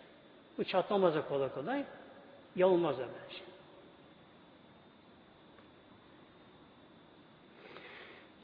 Bu 0.58 0.64
çatlamaz 0.64 1.16
da 1.16 1.28
kolay 1.28 1.50
kolay, 1.54 1.84
yamulmaz 2.58 2.98
da 2.98 3.02
böyle 3.02 3.30
şey. 3.30 3.48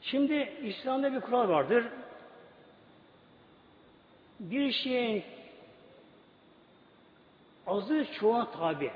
Şimdi 0.02 0.52
İslam'da 0.62 1.12
bir 1.12 1.20
kural 1.20 1.48
vardır. 1.48 1.84
Bir 4.40 4.72
şeyin 4.72 5.24
azı 7.66 8.06
çoğuna 8.20 8.50
tabi. 8.50 8.90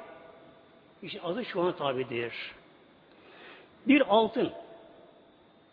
İşte 1.03 1.21
azı 1.23 1.45
çoğuna 1.45 1.77
tabidir. 1.77 2.33
Bir 3.87 4.03
altın 4.09 4.53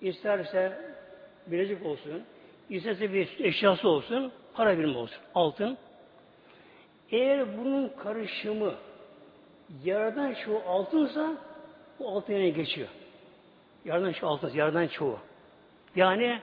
isterse 0.02 0.96
bilezik 1.48 1.86
olsun, 1.86 2.24
isterse 2.70 3.14
bir 3.14 3.40
eşyası 3.40 3.90
olsun, 3.90 4.32
para 4.54 4.78
birimi 4.78 4.98
olsun, 4.98 5.18
altın. 5.36 5.78
Eğer 7.12 7.58
bunun 7.58 7.90
karışımı 7.90 8.76
yaradan 9.84 10.34
çoğu 10.34 10.62
altınsa 10.68 11.34
bu 12.00 12.10
altın 12.10 12.34
yerine 12.34 12.50
geçiyor. 12.50 12.88
Yardan 13.86 14.12
şu 14.12 14.28
altın, 14.28 14.54
yardan 14.54 14.88
çoğu. 14.88 15.20
Yani 15.96 16.40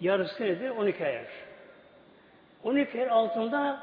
yarısı 0.00 0.42
nedir? 0.42 0.70
12 0.70 1.06
ayar. 1.06 1.26
12 2.64 2.98
ayar 2.98 3.08
altında 3.08 3.80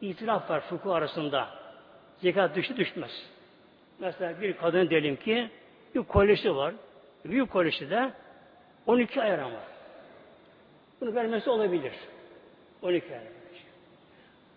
itiraf 0.00 0.50
var 0.50 0.60
fıkıh 0.60 0.92
arasında. 0.92 1.48
Zekat 2.18 2.56
düştü 2.56 2.76
düşmez. 2.76 3.10
Mesela 3.98 4.40
bir 4.40 4.56
kadın 4.56 4.90
diyelim 4.90 5.16
ki 5.16 5.50
bir 5.94 6.02
kolyesi 6.02 6.56
var. 6.56 6.74
Büyük 7.24 7.50
kolyesi 7.50 7.90
de 7.90 8.10
12 8.86 9.22
ayar 9.22 9.38
ama. 9.38 9.60
Bunu 11.00 11.14
vermesi 11.14 11.50
olabilir. 11.50 11.92
12 12.82 13.12
ayar. 13.12 13.22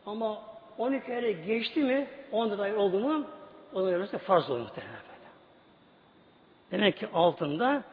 Ama 0.05 0.41
12 0.79 1.11
ayar 1.11 1.29
geçti 1.29 1.79
mi 1.79 2.07
10 2.31 2.59
ayar 2.59 2.75
oldu 2.75 2.99
mu 2.99 3.25
onun 3.73 3.91
vermesi 3.91 4.17
farz 4.17 4.49
olur 4.49 4.59
muhtemelen. 4.59 4.99
Demek 6.71 6.97
ki 6.97 7.07
altında 7.13 7.83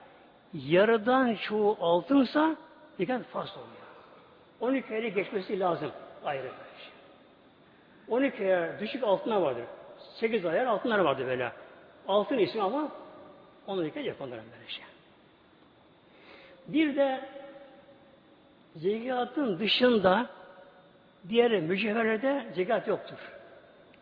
yarıdan 0.52 1.34
çoğu 1.34 1.76
altınsa 1.80 2.56
zekat 2.96 3.22
farz 3.22 3.50
oluyor. 3.50 3.86
12 4.60 4.94
ayı 4.94 5.14
geçmesi 5.14 5.60
lazım 5.60 5.90
ayrı. 6.24 6.50
12 8.08 8.42
ayar 8.42 8.80
düşük 8.80 9.04
altına 9.04 9.42
vardır. 9.42 9.64
8 10.20 10.46
ayar 10.46 10.66
altınlar 10.66 10.98
vardı 10.98 11.26
böyle. 11.26 11.52
Altın 12.08 12.38
ismi 12.38 12.62
ama 12.62 12.88
onu 13.66 13.84
dikkat 13.84 14.04
yapanlar 14.04 14.38
böyle 14.38 14.70
şey. 14.70 14.84
Bir 16.66 16.96
de 16.96 17.20
zekatın 18.76 19.58
dışında 19.58 20.26
diğer 21.28 21.60
mücevherlerde 21.60 22.46
zekat 22.54 22.88
yoktur. 22.88 23.18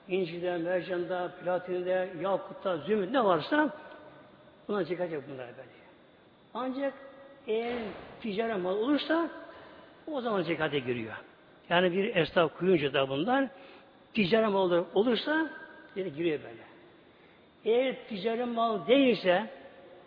İncide, 0.09 0.57
mercanda, 0.57 1.33
platinde, 1.45 2.09
yakutta, 2.21 2.77
zümrüt 2.77 3.11
ne 3.11 3.25
varsa 3.25 3.71
buna 4.69 4.85
zekat 4.85 5.13
yok 5.13 5.25
bunlar 5.29 5.47
böyle. 5.47 5.69
Ancak 6.55 6.95
eğer 7.47 7.79
ticari 8.21 8.55
mal 8.55 8.77
olursa 8.77 9.29
o 10.07 10.21
zaman 10.21 10.43
zekate 10.43 10.79
giriyor. 10.79 11.15
Yani 11.69 11.93
bir 11.93 12.17
esnaf 12.17 12.59
kuyunca 12.59 12.93
da 12.93 13.09
bunlar 13.09 13.49
ticari 14.15 14.47
mal 14.47 14.85
olursa 14.95 15.51
yine 15.97 16.09
giriyor 16.09 16.39
böyle. 16.43 16.65
Eğer 17.65 17.97
ticari 18.09 18.45
mal 18.45 18.87
değilse 18.87 19.47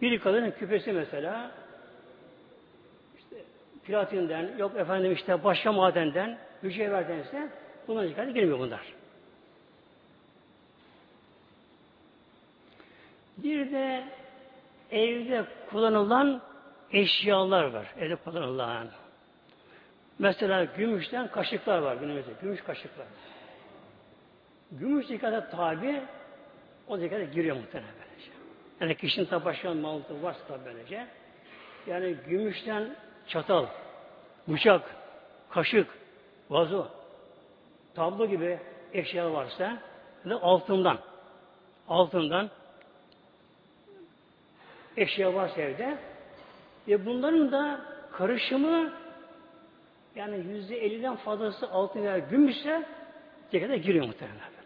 bir 0.02 0.20
kadının 0.20 0.52
küpesi 0.52 0.92
mesela 0.92 1.52
işte 3.18 3.36
platinden 3.86 4.58
yok 4.58 4.76
efendim 4.78 5.14
işte 5.14 5.44
başka 5.44 5.72
madenden 5.72 6.38
mücevherdense 6.62 7.50
buna 7.88 8.08
zekate 8.08 8.32
girmiyor 8.32 8.60
bunlar. 8.60 8.94
Bir 13.38 13.72
de 13.72 14.04
evde 14.92 15.46
kullanılan 15.70 16.42
eşyalar 16.92 17.64
var. 17.64 17.94
Evde 18.00 18.16
kullanılan. 18.16 18.88
Mesela 20.20 20.64
gümüşten 20.64 21.28
kaşıklar 21.28 21.80
var 21.80 21.96
günümüzde. 21.96 22.32
Gümüş 22.42 22.62
kaşıklar. 22.62 23.08
Gümüş 24.72 25.08
zekata 25.08 25.50
tabi 25.50 26.02
o 26.88 26.98
zekata 26.98 27.24
giriyor 27.24 27.56
muhtemelen 27.56 27.92
böylece. 28.00 28.32
Yani 28.82 28.96
kişinin 28.96 29.26
tabi 29.26 29.46
başka 29.46 29.74
malı 29.74 30.02
varsa 30.22 30.40
tabi 30.48 30.66
böylece. 30.66 31.08
Yani 31.88 32.16
gümüşten 32.28 32.96
çatal, 33.28 33.66
bıçak, 34.48 34.96
kaşık, 35.50 35.88
vazo, 36.50 36.88
tablo 37.96 38.28
gibi 38.28 38.60
eşya 38.94 39.34
varsa 39.34 39.78
da 40.30 40.44
altından 40.44 41.00
altından 41.88 42.50
eşya 44.98 45.34
varsa 45.34 45.62
evde 45.62 45.98
ve 46.88 47.06
bunların 47.06 47.52
da 47.52 47.82
karışımı 48.12 48.94
yani 50.16 50.38
yüzde 50.38 50.78
elliden 50.78 51.16
fazlası 51.16 51.70
altın 51.70 52.04
veya 52.04 52.18
gümüşse 52.18 52.84
zekata 53.52 53.76
giriyor 53.76 54.06
muhtemelen. 54.06 54.58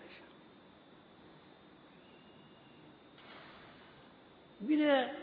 Bir 4.61 4.79
de 4.79 5.15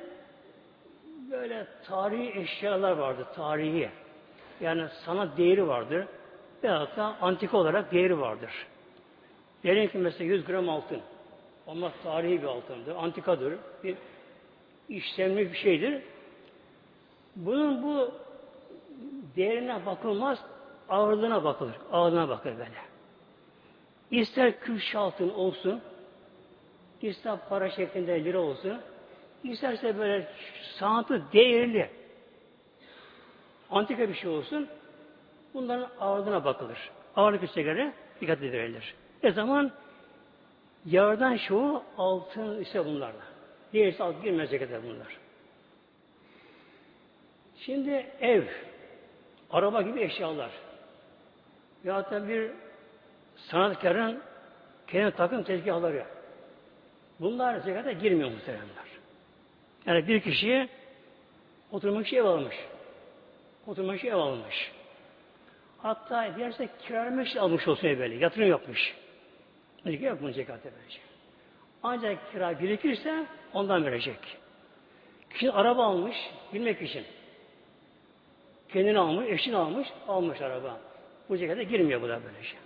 böyle 1.30 1.66
tarihi 1.84 2.40
eşyalar 2.40 2.92
vardı, 2.92 3.26
tarihi. 3.34 3.90
Yani 4.60 4.88
sana 5.04 5.36
değeri 5.36 5.68
vardır. 5.68 6.06
Veyahut 6.64 6.96
da 6.96 7.16
antika 7.20 7.56
olarak 7.56 7.92
değeri 7.92 8.20
vardır. 8.20 8.50
Diyelim 9.62 9.88
ki 9.88 9.98
mesela 9.98 10.24
100 10.24 10.44
gram 10.44 10.68
altın. 10.68 11.00
Onlar 11.66 11.92
tarihi 12.02 12.42
bir 12.42 12.46
altındır, 12.46 12.96
antikadır. 12.96 13.54
Bir 13.84 13.96
işlemli 14.88 15.52
bir 15.52 15.56
şeydir. 15.56 16.02
Bunun 17.36 17.82
bu 17.82 18.10
değerine 19.36 19.86
bakılmaz, 19.86 20.38
ağırlığına 20.88 21.44
bakılır. 21.44 21.74
Ağırlığına 21.92 22.28
bakılır 22.28 22.58
böyle. 22.58 22.70
İster 24.10 24.60
kürş 24.60 24.94
altın 24.94 25.28
olsun, 25.28 25.80
ister 27.02 27.38
para 27.48 27.70
şeklinde 27.70 28.24
lira 28.24 28.40
olsun, 28.40 28.80
isterse 29.44 29.98
böyle 29.98 30.28
sanatı 30.78 31.22
değerli, 31.32 31.90
antika 33.70 34.08
bir 34.08 34.14
şey 34.14 34.30
olsun, 34.30 34.68
bunların 35.54 35.88
ağırlığına 36.00 36.44
bakılır. 36.44 36.90
Ağırlık 37.16 37.42
ölçeklerine 37.42 37.92
dikkat 38.20 38.42
edilir. 38.42 38.94
Ne 39.22 39.32
zaman? 39.32 39.72
Yardan 40.86 41.36
çoğu 41.36 41.82
altın 41.98 42.60
ise 42.60 42.84
bunlarla. 42.84 43.22
Diğerisi 43.72 44.02
alt 44.02 44.22
girmez 44.22 44.50
cekete 44.50 44.82
bunlar. 44.82 45.16
Şimdi 47.58 48.06
ev, 48.20 48.42
araba 49.50 49.82
gibi 49.82 50.00
eşyalar. 50.00 50.50
Ya 51.84 52.10
da 52.10 52.28
bir 52.28 52.50
sanatkarın 53.36 54.22
kendi 54.86 55.16
takım 55.16 55.42
tezgahları. 55.42 56.04
Bunlar 57.20 57.58
zekata 57.58 57.92
girmiyor 57.92 58.30
muhteremler. 58.30 58.88
Yani 59.86 60.08
bir 60.08 60.20
kişiye 60.20 60.68
oturmak 61.72 62.06
için 62.06 62.16
ev 62.16 62.24
almış. 62.24 62.56
Oturmak 63.66 63.98
için 63.98 64.08
ev 64.08 64.16
almış. 64.16 64.72
Hatta 65.82 66.36
diğerse 66.36 66.68
kiralamak 66.82 67.26
için 67.26 67.38
almış 67.38 67.68
olsun 67.68 67.98
böyle. 67.98 68.14
Yatırım 68.14 68.48
yapmış. 68.48 68.94
Yok 69.84 70.18
bunun 70.22 70.32
zekatı 70.32 70.64
verecek. 70.64 71.02
Ancak 71.82 72.32
kira 72.32 72.52
gerekirse 72.52 73.26
ondan 73.52 73.84
verecek. 73.84 74.18
Kişi 75.30 75.52
araba 75.52 75.84
almış 75.84 76.16
bilmek 76.52 76.82
için. 76.82 77.04
Kendini 78.68 78.98
almış, 78.98 79.28
eşini 79.28 79.56
almış, 79.56 79.88
almış 80.08 80.40
araba. 80.40 80.80
Bu 81.28 81.36
zekata 81.36 81.62
girmiyor 81.62 82.02
bu 82.02 82.08
da 82.08 82.20
böylece. 82.24 82.56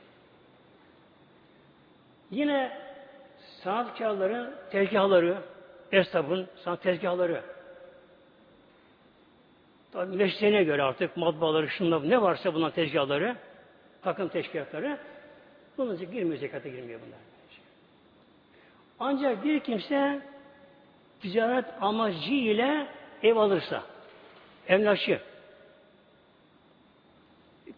Yine 2.31 2.79
sanatkarların 3.63 4.55
tezgahları, 4.71 5.39
esnafın 5.93 6.49
sanat 6.65 6.83
tezgahları. 6.83 7.43
Tabi 9.93 10.17
mesleğine 10.17 10.65
göre 10.65 10.83
artık 10.83 11.17
matbaaları, 11.17 11.69
şunlar, 11.69 12.11
ne 12.11 12.23
varsa 12.23 12.55
bunlar 12.55 12.71
tezgahları, 12.71 13.37
takım 14.03 14.29
teşkilatları, 14.29 14.99
bunun 15.79 15.97
için 15.97 16.13
girmiyor, 16.13 16.37
zekata 16.37 16.69
girmiyor 16.69 17.01
bunlar. 17.07 17.19
Ancak 19.01 19.45
bir 19.45 19.61
kimse 19.61 20.21
ticaret 21.21 21.65
amacı 21.81 22.33
ile 22.33 22.87
ev 23.23 23.37
alırsa, 23.37 23.83
emlakçı, 24.69 25.21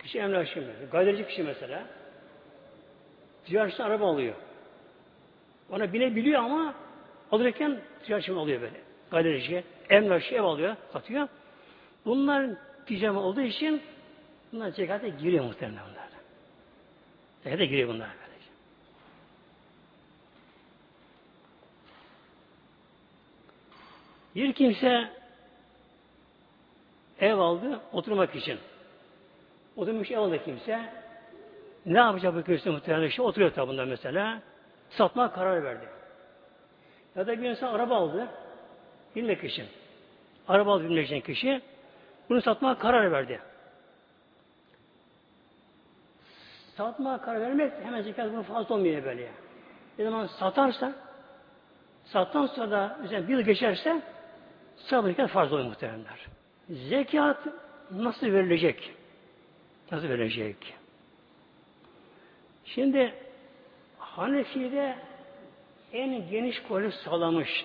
kişi 0.02 0.18
emlakçı 0.18 0.60
mesela, 0.60 0.90
galerici 0.92 1.26
kişi 1.26 1.42
mesela, 1.42 1.82
ticaretçi 3.44 3.82
araba 3.82 4.10
alıyor. 4.10 4.34
Ona 5.70 5.92
binebiliyor 5.92 6.42
ama 6.42 6.74
alırken 7.32 7.80
ticaretçi 8.04 8.32
alıyor 8.32 8.60
böyle. 8.60 8.80
Galerici, 9.10 9.64
emlakçı 9.90 10.34
ev 10.34 10.42
alıyor, 10.42 10.76
satıyor. 10.92 11.28
Bunlar 12.04 12.50
ticaret 12.86 13.16
olduğu 13.16 13.40
için 13.40 13.82
bunlar 14.52 14.68
zekata 14.68 15.08
giriyor 15.08 15.44
muhtemelen 15.44 15.82
bunlar. 15.90 16.08
Zekata 17.42 17.64
giriyor 17.64 17.88
bunlar. 17.88 18.08
Böylece. 18.08 18.50
Bir 24.34 24.52
kimse 24.52 25.10
ev 27.20 27.38
aldı 27.38 27.80
oturmak 27.92 28.36
için. 28.36 28.58
Oturmuş 29.76 30.10
ev 30.10 30.18
aldı 30.18 30.44
kimse. 30.44 30.92
Ne 31.86 31.98
yapacak 31.98 32.34
bu 32.34 32.42
kimse 32.42 32.70
muhtemelen? 32.70 33.08
İşte 33.08 33.22
oturuyor 33.22 33.50
tabunda 33.50 33.84
mesela. 33.84 34.42
Satma 34.90 35.32
karar 35.32 35.64
verdi. 35.64 35.88
Ya 37.16 37.26
da 37.26 37.42
bir 37.42 37.50
insan 37.50 37.74
araba 37.74 37.96
aldı. 37.96 38.28
Bilmek 39.16 39.44
için. 39.44 39.66
Araba 40.48 40.74
aldı 40.74 40.84
bilmek 40.84 41.06
için 41.06 41.20
kişi. 41.20 41.62
Bunu 42.28 42.42
satmaya 42.42 42.78
karar 42.78 43.12
verdi. 43.12 43.40
Satmaya 46.76 47.20
karar 47.20 47.40
vermek 47.40 47.72
hemen 47.84 48.02
zekat 48.02 48.32
bunu 48.32 48.42
fazla 48.42 48.74
olmuyor 48.74 49.04
böyle. 49.04 49.28
Bir 49.98 50.04
zaman 50.04 50.26
satarsa 50.26 50.92
sattan 52.04 52.46
sonra 52.46 52.70
da 52.70 52.98
mesela 53.02 53.28
bir 53.28 53.32
yıl 53.32 53.40
geçerse 53.40 54.02
sabırken 54.76 55.26
farz 55.26 55.52
oluyor 55.52 55.68
muhteremler. 55.68 56.26
Zekat 56.70 57.46
nasıl 57.90 58.26
verilecek? 58.26 58.94
Nasıl 59.92 60.08
verilecek? 60.08 60.74
Şimdi 62.64 63.14
Hanefi'de 63.98 64.96
en 65.92 66.30
geniş 66.30 66.62
kolu 66.62 66.92
sağlamış 66.92 67.64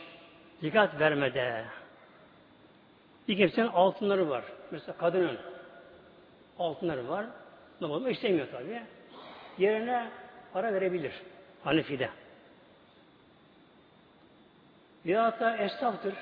zekat 0.61 0.99
vermede. 0.99 1.65
Bir 3.29 3.37
kimsenin 3.37 3.67
altınları 3.67 4.29
var. 4.29 4.43
Mesela 4.71 4.97
kadının 4.97 5.37
altınları 6.59 7.09
var. 7.09 7.25
Namazı 7.81 8.09
istemiyor 8.09 8.47
tabi. 8.51 8.81
Yerine 9.57 10.09
para 10.53 10.73
verebilir. 10.73 11.13
Hanefi'de. 11.63 12.09
Ya 15.05 15.39
da 15.39 15.57
esnaftır. 15.57 16.13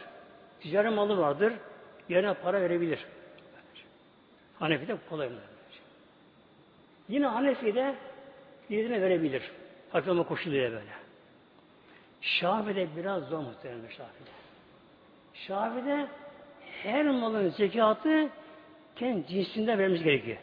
Ticari 0.60 0.90
malı 0.90 1.18
vardır. 1.18 1.54
Yerine 2.10 2.34
para 2.34 2.62
verebilir. 2.62 3.06
Hanefi'de 4.60 4.98
kolay 5.10 5.30
mı? 5.30 5.36
Yine 7.10 7.28
Hanefi'de 7.28 7.96
yerine 8.70 9.02
verebilir. 9.02 9.52
Aklama 9.94 10.24
koşuluyla 10.24 10.72
böyle. 10.72 10.92
Şafi'de 12.22 12.88
biraz 12.96 13.24
zor 13.24 13.40
muhtemelen 13.40 13.90
Şafi'de. 13.90 14.30
Şafi'de 15.34 16.08
her 16.84 17.06
malın 17.06 17.50
zekatı 17.50 18.30
kendi 18.96 19.28
cinsinden 19.28 19.80
vermemiz 19.80 20.04
gerekiyor. 20.04 20.38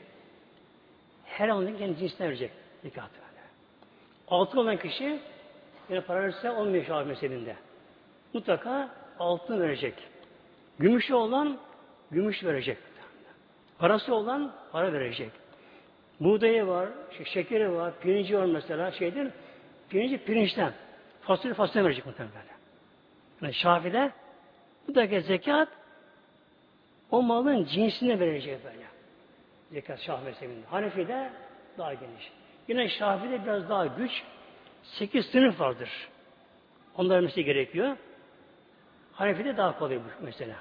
Her 1.24 1.50
malın 1.50 1.78
kendi 1.78 1.98
cinsinden 1.98 2.28
verecek 2.28 2.50
zekatı. 2.82 3.24
Altın 4.28 4.58
olan 4.58 4.76
kişi 4.76 5.18
yine 5.88 6.00
para 6.00 6.22
verirse 6.22 6.50
olmuyor 6.50 6.84
Şafii 6.84 7.08
mezhebinde. 7.08 7.56
Mutlaka 8.32 8.90
altın 9.18 9.60
verecek. 9.60 9.94
Gümüşü 10.78 11.14
olan 11.14 11.58
gümüş 12.10 12.44
verecek. 12.44 12.78
Parası 13.78 14.14
olan 14.14 14.52
para 14.72 14.92
verecek. 14.92 15.30
Buğdayı 16.20 16.66
var, 16.66 16.88
şekeri 17.24 17.72
var, 17.72 17.92
pirinci 18.00 18.38
var 18.38 18.44
mesela 18.44 18.92
şeydir. 18.92 19.28
Pirinci 19.88 20.18
pirinçten. 20.18 20.72
Fasulye 21.20 21.54
fasulye 21.54 21.84
verecek 21.84 22.06
muhtemelen. 22.06 22.42
Yani 23.42 23.54
Şafi'de 23.54 24.12
buradaki 24.88 25.20
zekat 25.20 25.68
o 27.14 27.22
malın 27.22 27.64
cinsine 27.64 28.20
verecek 28.20 28.64
böyle. 28.64 28.84
Zekat 29.72 30.00
Şafii 30.00 30.24
mezhebinde. 30.24 30.66
Hanefi'de 30.66 31.30
daha 31.78 31.94
geniş. 31.94 32.32
Yine 32.68 32.88
Şafi'de 32.88 33.44
biraz 33.44 33.68
daha 33.68 33.86
güç. 33.86 34.22
Sekiz 34.82 35.26
sınıf 35.26 35.60
vardır. 35.60 35.90
Onların 36.96 37.14
vermesi 37.14 37.44
gerekiyor. 37.44 37.96
Hanefi'de 39.12 39.56
daha 39.56 39.78
kolay 39.78 39.96
bu 39.96 40.24
mesela. 40.24 40.56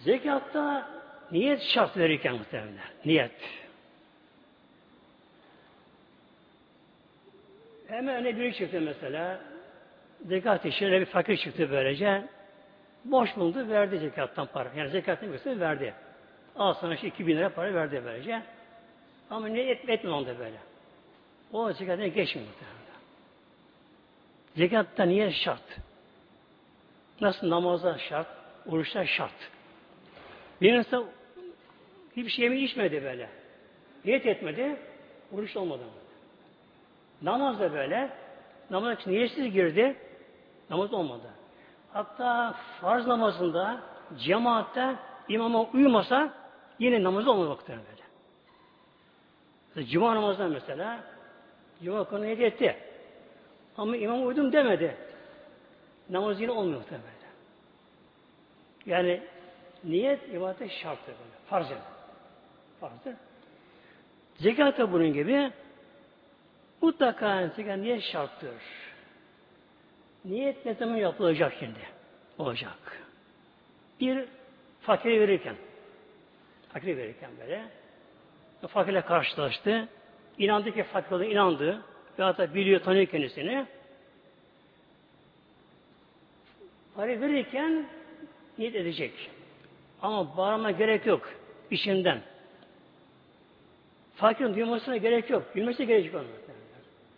Zekatta 0.00 0.88
niyet 1.32 1.62
şart 1.62 1.96
verirken 1.96 2.34
muhtemelen. 2.34 2.78
Niyet. 3.04 3.32
Hemen 7.88 8.14
öne 8.14 8.36
biri 8.36 8.54
çıktı 8.54 8.80
mesela. 8.80 9.40
Zekat 10.26 10.64
için 10.64 10.92
bir 10.92 11.04
fakir 11.04 11.36
çıktı 11.36 11.70
böylece. 11.70 12.35
Boş 13.10 13.36
buldu, 13.36 13.68
verdi 13.68 13.98
zekattan 13.98 14.46
para. 14.46 14.70
Yani 14.76 14.90
zekatın 14.90 15.32
bir 15.32 15.60
verdi. 15.60 15.94
Al 16.56 16.74
sana 16.74 16.94
işte 16.94 17.06
2000 17.06 17.36
lira 17.36 17.48
para 17.48 17.74
verdi 17.74 18.02
böylece. 18.04 18.42
Ama 19.30 19.48
ne 19.48 19.60
etme 19.60 19.92
etme 19.92 20.10
onda 20.10 20.38
böyle. 20.38 20.56
O 21.52 21.72
zekatına 21.72 22.06
geçmiyor 22.06 22.48
muhtemelen. 22.48 22.76
Zekatta 24.56 25.04
niye 25.04 25.32
şart? 25.32 25.78
Nasıl 27.20 27.50
namazda 27.50 27.98
şart, 27.98 28.26
oruçta 28.66 29.06
şart. 29.06 29.50
Bir 30.60 30.72
insan 30.72 31.06
hiçbir 32.16 32.30
şey 32.30 32.44
yemi 32.44 32.60
içmedi 32.60 33.04
böyle. 33.04 33.28
Niyet 34.04 34.26
etmedi, 34.26 34.76
oruç 35.32 35.56
olmadı. 35.56 35.82
Namaz 37.22 37.60
da 37.60 37.72
böyle. 37.72 38.10
Namaz 38.70 38.98
için 39.00 39.10
niyetsiz 39.10 39.52
girdi, 39.52 39.96
namaz 40.70 40.92
olmadı. 40.92 41.30
Hatta 41.96 42.54
farz 42.80 43.06
namazında 43.06 43.80
cemaatte 44.18 44.96
imama 45.28 45.62
uyumasa 45.62 46.32
Yine 46.78 47.02
namazı 47.02 47.30
olmamaktadır 47.30 47.78
böyle. 47.78 48.02
Mesela 49.68 49.86
Cuma 49.90 50.14
namazında 50.14 50.48
mesela 50.48 51.00
Cuma 51.82 52.04
konu 52.04 52.22
niyet 52.22 52.40
etti. 52.40 52.76
Ama 53.76 53.96
imam 53.96 54.26
uydum 54.26 54.52
demedi. 54.52 54.96
Namaz 56.10 56.40
yine 56.40 56.50
olmuyor 56.50 56.82
böyle. 56.90 57.00
Yani 58.86 59.22
niyet 59.84 60.28
ibadete 60.28 60.68
şarttır 60.68 61.06
böyle. 61.06 61.36
Farz 61.46 61.70
yani. 61.70 61.80
Farzdır. 62.80 63.14
Zekat 64.36 64.78
da 64.78 64.92
bunun 64.92 65.12
gibi 65.12 65.52
mutlaka 66.82 67.48
zekat 67.48 67.78
niyet 67.78 68.02
şarttır. 68.02 68.85
Niyet 70.26 70.66
ne 70.66 70.74
zaman 70.74 70.96
yapılacak 70.96 71.52
şimdi? 71.58 71.78
Olacak. 72.38 73.02
Bir 74.00 74.24
fakire 74.80 75.20
verirken 75.20 75.56
fakire 76.72 76.96
verirken 76.96 77.30
böyle 77.40 77.62
fakirle 78.68 79.00
karşılaştı. 79.00 79.88
İnandı 80.38 80.74
ki 80.74 80.82
fakir 80.82 81.12
olduğuna 81.12 81.26
inandı. 81.26 81.82
Ve 82.18 82.22
hatta 82.22 82.54
biliyor, 82.54 82.80
tanıyor 82.80 83.06
kendisini. 83.06 83.66
Para 86.94 87.20
verirken 87.20 87.86
niyet 88.58 88.74
edecek. 88.74 89.30
Ama 90.02 90.36
bağırma 90.36 90.70
gerek 90.70 91.06
yok. 91.06 91.30
işinden. 91.70 92.20
Fakirin 94.16 94.54
duymasına 94.54 94.96
gerek 94.96 95.30
yok. 95.30 95.56
Bilmesi 95.56 95.86
gerek 95.86 96.14
yok. 96.14 96.24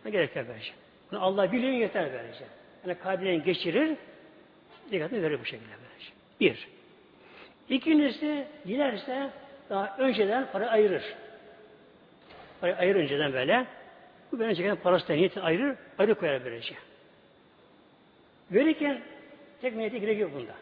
Ne 0.04 0.10
gerek 0.10 0.36
yok 0.36 0.46
böylece. 0.48 0.72
Bunu 1.10 1.22
Allah 1.22 1.52
biliyor 1.52 1.72
yeter 1.72 2.12
böylece. 2.12 2.44
Yani 2.88 2.98
kalbinden 2.98 3.44
geçirir, 3.44 3.96
dikkatini 4.90 5.22
verir 5.22 5.40
bu 5.40 5.44
şekilde 5.44 5.70
böylece. 5.70 6.12
Bir. 6.40 6.68
İkincisi, 7.68 8.46
dilerse 8.66 9.30
daha 9.70 9.96
önceden 9.98 10.46
para 10.52 10.70
ayırır. 10.70 11.02
Parayı 12.60 12.76
ayırır 12.76 13.00
önceden 13.00 13.32
böyle. 13.32 13.66
Bu 14.32 14.40
ben 14.40 14.48
önceden 14.48 14.76
parası 14.76 15.08
da 15.08 15.12
niyetini 15.12 15.42
ayırır, 15.42 15.76
ayrı 15.98 16.14
koyar 16.14 16.44
böylece. 16.44 16.74
Verirken 18.50 19.00
tek 19.60 19.76
niyete 19.76 19.98
gerek 19.98 20.20
yok 20.20 20.34
bunda. 20.34 20.54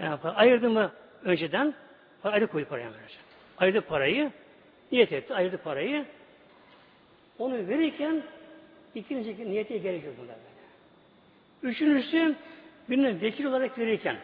Yani 0.00 0.20
para 0.20 0.34
ayırdı 0.34 0.70
mı 0.70 0.92
önceden, 1.24 1.74
para 2.22 2.34
ayrı 2.34 2.46
koydu 2.46 2.68
paraya 2.68 2.90
böylece. 2.94 3.18
Ayırdı 3.58 3.80
parayı, 3.80 4.30
niyet 4.92 5.12
etti, 5.12 5.34
ayırdı 5.34 5.58
parayı. 5.58 6.04
Onu 7.38 7.68
verirken 7.68 8.22
ikinci 8.94 9.50
niyete 9.50 9.78
gerek 9.78 10.04
yok 10.04 10.14
bunda 10.18 10.32
böyle. 10.32 11.72
Üçüncüsü 11.72 12.34
birine 12.90 13.20
vekil 13.20 13.44
olarak 13.44 13.78
verirken 13.78 14.16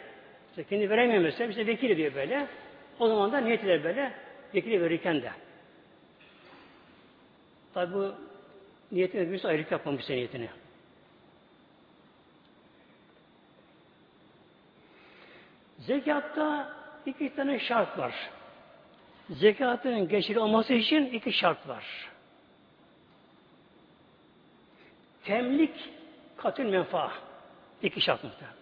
işte 0.50 0.64
kendi 0.64 0.90
veremiyor 0.90 1.22
mesela 1.22 1.50
işte 1.50 1.66
vekil 1.66 1.96
diyor 1.96 2.14
böyle. 2.14 2.46
O 2.98 3.08
zaman 3.08 3.32
da 3.32 3.38
niyet 3.38 3.64
eder 3.64 3.84
böyle 3.84 4.12
vekili 4.54 4.82
verirken 4.82 5.22
de. 5.22 5.30
Tabi 7.74 7.94
bu 7.94 8.14
niyetine 8.92 9.30
birisi 9.30 9.48
ayrılık 9.48 9.72
yapmamış 9.72 10.08
niyetini. 10.08 10.48
Zekatta 15.78 16.72
iki 17.06 17.34
tane 17.34 17.58
şart 17.58 17.98
var. 17.98 18.14
Zekatın 19.30 20.08
geçerli 20.08 20.38
olması 20.38 20.74
için 20.74 21.06
iki 21.06 21.32
şart 21.32 21.68
var. 21.68 22.07
Temlik, 25.28 25.90
katül 26.36 26.64
menfa. 26.64 27.12
İki 27.82 28.00
şart 28.00 28.24
muhtemelen. 28.24 28.56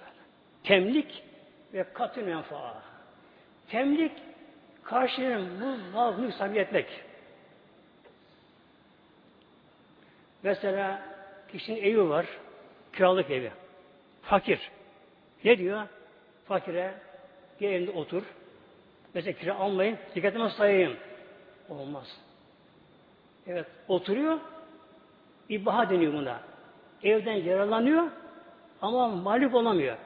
Temlik 0.65 1.23
ve 1.73 1.93
katül 1.93 2.25
menfa. 2.25 2.83
Temlik, 3.69 4.13
karşının 4.83 5.61
bu 5.61 5.97
mal 5.97 6.19
mülk 6.19 6.35
sahibi 6.35 6.59
etmek. 6.59 6.87
Mesela 10.43 11.03
kişinin 11.53 11.83
evi 11.83 12.09
var, 12.09 12.27
kiralık 12.93 13.31
evi. 13.31 13.53
Fakir. 14.23 14.71
Ne 15.45 15.59
diyor? 15.59 15.87
Fakire, 16.49 16.95
gel 17.59 17.73
evinde 17.73 17.91
otur. 17.91 18.23
Mesela 19.15 19.39
kira 19.39 19.55
almayın, 19.55 19.99
dikkatime 20.15 20.51
sayayım. 20.51 20.97
Olmaz. 21.69 22.21
Evet, 23.47 23.67
oturuyor, 23.89 24.39
ibaha 25.49 25.91
deniyor 25.91 26.13
buna. 26.13 26.56
Evden 27.07 27.35
yararlanıyor 27.35 28.11
ama 28.83 29.09
mağlup 29.09 29.55
olamıyor. 29.55 29.97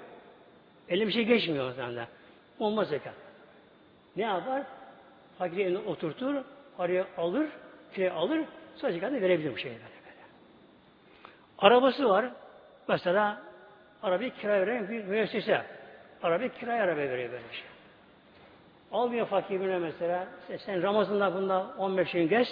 Eline 0.88 1.06
bir 1.06 1.12
şey 1.12 1.24
geçmiyor 1.24 1.74
sende. 1.74 2.06
Olmaz 2.58 2.88
zekat. 2.88 3.14
Ne 4.16 4.22
yapar? 4.22 4.62
Fakiri 5.38 5.62
evine 5.62 5.78
oturtur, 5.78 6.34
parayı 6.76 7.04
alır, 7.18 7.48
kirayı 7.94 8.12
alır, 8.12 8.40
sonra 8.76 8.92
zekatını 8.92 9.20
verebilir 9.20 9.52
bu 9.52 9.58
şeyi 9.58 9.72
böyle. 9.72 9.84
Arabası 11.58 12.08
var. 12.08 12.30
Mesela 12.88 13.42
arabayı 14.02 14.34
kiraya 14.34 14.66
veren 14.66 14.88
bir 14.88 15.04
müessese. 15.04 15.62
Arabayı 16.22 16.50
kiraya 16.52 16.84
araba 16.84 16.96
veriyor 16.96 17.32
böyle 17.32 17.52
şey. 17.52 17.64
Almıyor 18.92 19.26
fakir 19.26 19.60
birine 19.60 19.78
mesela. 19.78 20.28
Sen, 20.66 20.82
Ramazan'da 20.82 21.34
bunda 21.34 21.74
15 21.78 22.12
gün 22.12 22.28
geç. 22.28 22.48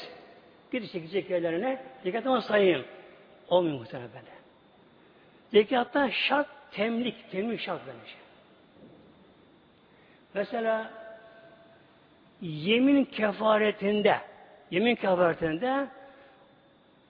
Git 0.73 0.93
çekecek 0.93 1.31
yerlerine. 1.31 1.83
Zekatımı 2.03 2.43
sayayım. 2.43 2.85
Olmuyor 3.49 3.79
muhtemelen 3.79 4.09
böyle. 4.09 4.38
Zekatta 5.53 6.11
şart 6.11 6.47
temlik. 6.73 7.31
Temlik 7.31 7.61
şart 7.61 7.81
böylece. 7.87 8.15
Mesela 10.35 10.91
yemin 12.41 13.05
kefaretinde 13.05 14.21
yemin 14.71 14.95
kefaretinde 14.95 15.87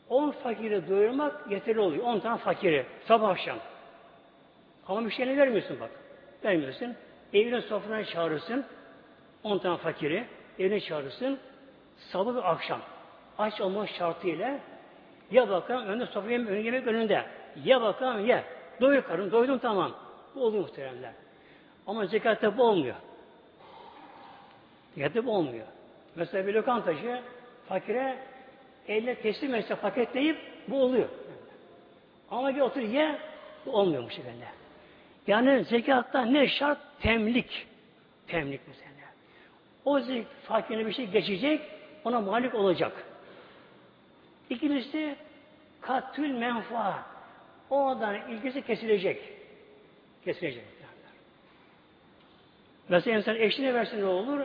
10 0.09 0.31
fakiri 0.31 0.88
doyurmak 0.88 1.51
yeterli 1.51 1.81
oluyor. 1.81 2.05
10 2.05 2.20
tane 2.20 2.38
fakiri 2.38 2.87
sabah 3.07 3.29
akşam. 3.29 3.59
Ama 4.87 5.11
şeyini 5.11 5.37
vermiyorsun 5.37 5.81
bak. 5.81 5.90
Vermiyorsun. 6.44 6.96
Evine 7.33 7.61
sofrana 7.61 8.05
çağırırsın. 8.05 8.64
10 9.42 9.59
tane 9.59 9.77
fakiri 9.77 10.24
evine 10.59 10.81
çağırırsın. 10.81 11.38
Sabah 11.98 12.35
ve 12.35 12.42
akşam. 12.42 12.81
Aç 13.38 13.61
olma 13.61 13.87
şartıyla 13.87 14.59
ya 15.31 15.48
bakalım 15.48 15.87
önünde 15.87 16.07
sofra 16.07 16.31
yemek, 16.31 16.48
önü 16.48 16.59
yemek 16.59 16.87
önünde. 16.87 17.24
Ya 17.65 17.83
bakalım 17.83 18.27
ye. 18.27 18.45
Doyur 18.81 19.03
karın. 19.03 19.33
Doydum 19.33 19.59
tamam. 19.59 19.95
Bu 20.35 20.45
oluyor 20.45 20.63
muhteremler. 20.63 21.13
Ama 21.87 22.07
zekatte 22.07 22.59
bu 22.59 22.63
olmuyor. 22.63 22.97
Zekatte 24.95 25.27
bu 25.27 25.33
olmuyor. 25.33 25.67
Mesela 26.17 26.47
bir 26.47 26.55
lokantacı 26.55 27.23
fakire 27.69 28.19
elle 28.89 29.15
teslim 29.15 29.55
etse 29.55 29.75
paketleyip 29.75 30.39
bu 30.69 30.83
oluyor. 30.83 31.09
Ama 32.31 32.55
bir 32.55 32.61
otur 32.61 32.81
ye 32.81 33.19
bu 33.67 33.73
olmuyor 33.73 34.05
bu 34.05 34.11
şekilde. 34.11 34.31
Yani 35.27 35.65
zekatta 35.65 36.23
ne 36.23 36.49
şart? 36.49 36.79
Temlik. 37.01 37.67
Temlik 38.27 38.61
mesela. 38.69 38.89
O 39.85 40.01
fakirine 40.45 40.87
bir 40.87 40.93
şey 40.93 41.07
geçecek, 41.07 41.61
ona 42.05 42.21
malik 42.21 42.55
olacak. 42.55 42.93
İkincisi 44.51 45.17
katül 45.81 46.31
menfa. 46.31 47.03
O 47.71 47.87
adam 47.89 48.15
ilgisi 48.31 48.63
kesilecek. 48.63 49.23
Kesilecek. 50.25 50.65
Mesela 52.89 53.19
insan 53.19 53.37
eşine 53.37 53.75
versin 53.75 54.01
ne 54.01 54.05
olur? 54.05 54.41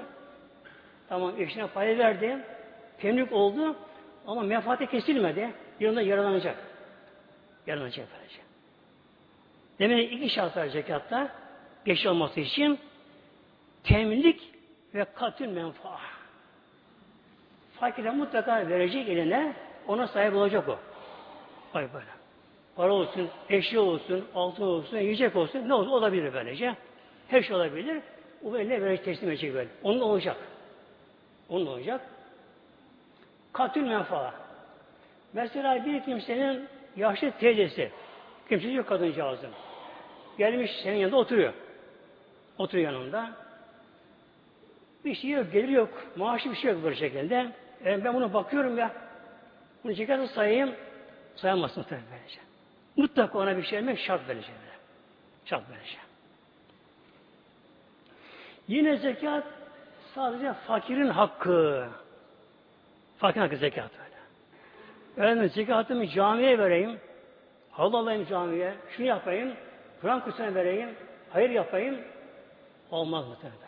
Tamam 1.10 1.42
eşine 1.42 1.68
pay 1.68 1.98
verdi. 1.98 2.38
Temlik 2.98 3.32
oldu. 3.32 3.76
Ama 4.28 4.42
menfaati 4.42 4.88
kesilmedi. 4.88 5.54
Yanında 5.80 6.02
yaralanacak. 6.02 6.58
Yaralanacak 7.68 8.08
böylece. 8.18 8.40
Demek 9.80 10.10
ki 10.10 10.16
iki 10.16 10.30
şart 10.30 10.58
var 10.58 10.68
zekatta. 10.68 11.32
Geç 11.86 12.06
olması 12.06 12.40
için 12.40 12.80
temlik 13.84 14.42
ve 14.94 15.06
katül 15.16 15.48
menfa. 15.48 16.00
Fakire 17.80 18.12
mutlaka 18.12 18.70
verecek 18.70 19.10
eline 19.10 19.54
ona 19.88 20.08
sahip 20.08 20.34
olacak 20.34 20.70
o. 20.70 20.80
Vay 21.74 21.94
böyle. 21.94 22.13
Para 22.76 22.94
olsun, 22.94 23.30
eşya 23.50 23.82
olsun, 23.82 24.26
altın 24.36 24.64
olsun, 24.64 24.98
yiyecek 24.98 25.36
olsun 25.36 25.70
ne 25.70 25.74
olsun 25.74 25.92
olabilir 25.92 26.34
böylece. 26.34 26.76
Her 27.28 27.42
şey 27.42 27.56
olabilir. 27.56 28.02
O 28.46 28.58
eline 28.58 28.82
verecek, 28.82 29.06
teslim 29.06 29.30
edecek 29.30 29.54
böyle. 29.54 29.70
Onun 29.84 30.02
olacak. 30.02 30.38
Onun 31.50 31.66
olacak. 31.66 32.02
Katül 33.54 33.82
menfa. 33.82 34.34
Mesela 35.34 35.86
bir 35.86 36.04
kimsenin 36.04 36.68
yaşlı 36.98 37.32
teyzesi, 37.32 37.92
kimsesi 38.50 38.74
yok 38.74 38.88
kadıncağızın. 38.88 39.50
Gelmiş 40.38 40.72
senin 40.84 40.98
yanında 40.98 41.18
oturuyor. 41.18 41.54
Oturuyor 42.58 42.92
yanında. 42.92 43.32
Bir 45.06 45.16
şey 45.16 45.30
yok, 45.30 45.54
gelir 45.54 45.70
yok, 45.70 45.90
maaşı 46.16 46.52
bir 46.52 46.56
şey 46.56 46.72
yok 46.72 46.84
böyle 46.84 46.96
şekilde. 46.96 47.52
Yani 47.86 48.04
ben 48.04 48.14
bunu 48.14 48.34
bakıyorum 48.34 48.78
ya, 48.78 48.92
bunu 49.84 49.96
çekerse 49.96 50.28
sayayım, 50.28 50.76
sayamazsın 51.36 51.84
tabii 51.84 52.02
böylece. 52.12 52.53
Mutlaka 52.96 53.38
ona 53.40 53.58
bir 53.58 53.64
şey 53.64 53.78
vermek 53.80 54.00
şart. 54.00 54.28
Böyle. 54.28 54.42
Şart 55.46 55.64
böylece. 55.70 55.98
Yine 58.68 58.98
zekat 58.98 59.44
sadece 60.16 60.54
fakirin 60.54 61.10
hakkı. 61.10 61.88
Fakirin 63.18 63.42
hakkı 63.42 63.58
zekat 63.58 63.92
öyle. 63.94 64.14
Efendim 65.18 65.50
zekatımı 65.50 66.08
camiye 66.08 66.60
vereyim. 66.60 67.00
Halı 67.72 67.98
alayım 67.98 68.26
camiye. 68.30 68.74
Şunu 68.90 69.06
yapayım. 69.06 69.54
Kur'an 70.02 70.24
kursuna 70.24 70.56
vereyim. 70.56 70.90
Hayır 71.30 71.50
yapayım. 71.50 71.98
Olmaz 72.92 73.28
muhtemelen. 73.28 73.60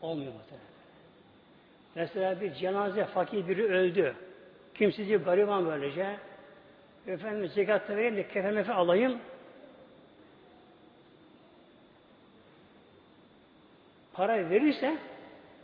Olmuyor 0.00 0.32
muhtemelen. 0.32 0.68
Mesela 1.94 2.40
bir 2.40 2.54
cenaze 2.54 3.04
fakir 3.04 3.48
biri 3.48 3.64
öldü. 3.64 4.14
Kimseci 4.74 5.16
gariban 5.16 5.66
böylece. 5.66 6.16
Efendim 7.08 7.48
zekat 7.48 7.90
vereyim 7.90 8.16
de 8.16 8.28
kefen 8.28 8.54
mefe 8.54 8.72
alayım. 8.72 9.18
Para 14.12 14.50
verirse 14.50 14.96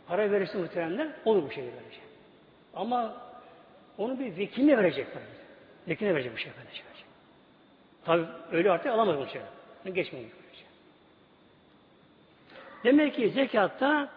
para 0.07 0.31
verirse 0.31 0.57
muhtemelen 0.57 1.13
olur 1.25 1.43
bu 1.43 1.51
şey 1.51 1.63
verecek. 1.63 2.01
Ama 2.73 3.17
onu 3.97 4.19
bir 4.19 4.37
vekiline 4.37 4.77
verecek. 4.77 5.07
Vekiline 5.87 6.15
verecek 6.15 6.35
bir 6.35 6.41
şey 6.41 6.51
verecek. 6.51 6.85
Tabi 8.05 8.25
öyle 8.51 8.71
artık 8.71 8.91
alamaz 8.91 9.17
bu 9.17 9.27
şey. 9.27 9.41
Geçmeyin. 9.93 10.31
Demek 12.83 13.15
ki 13.15 13.29
zekatta 13.29 14.09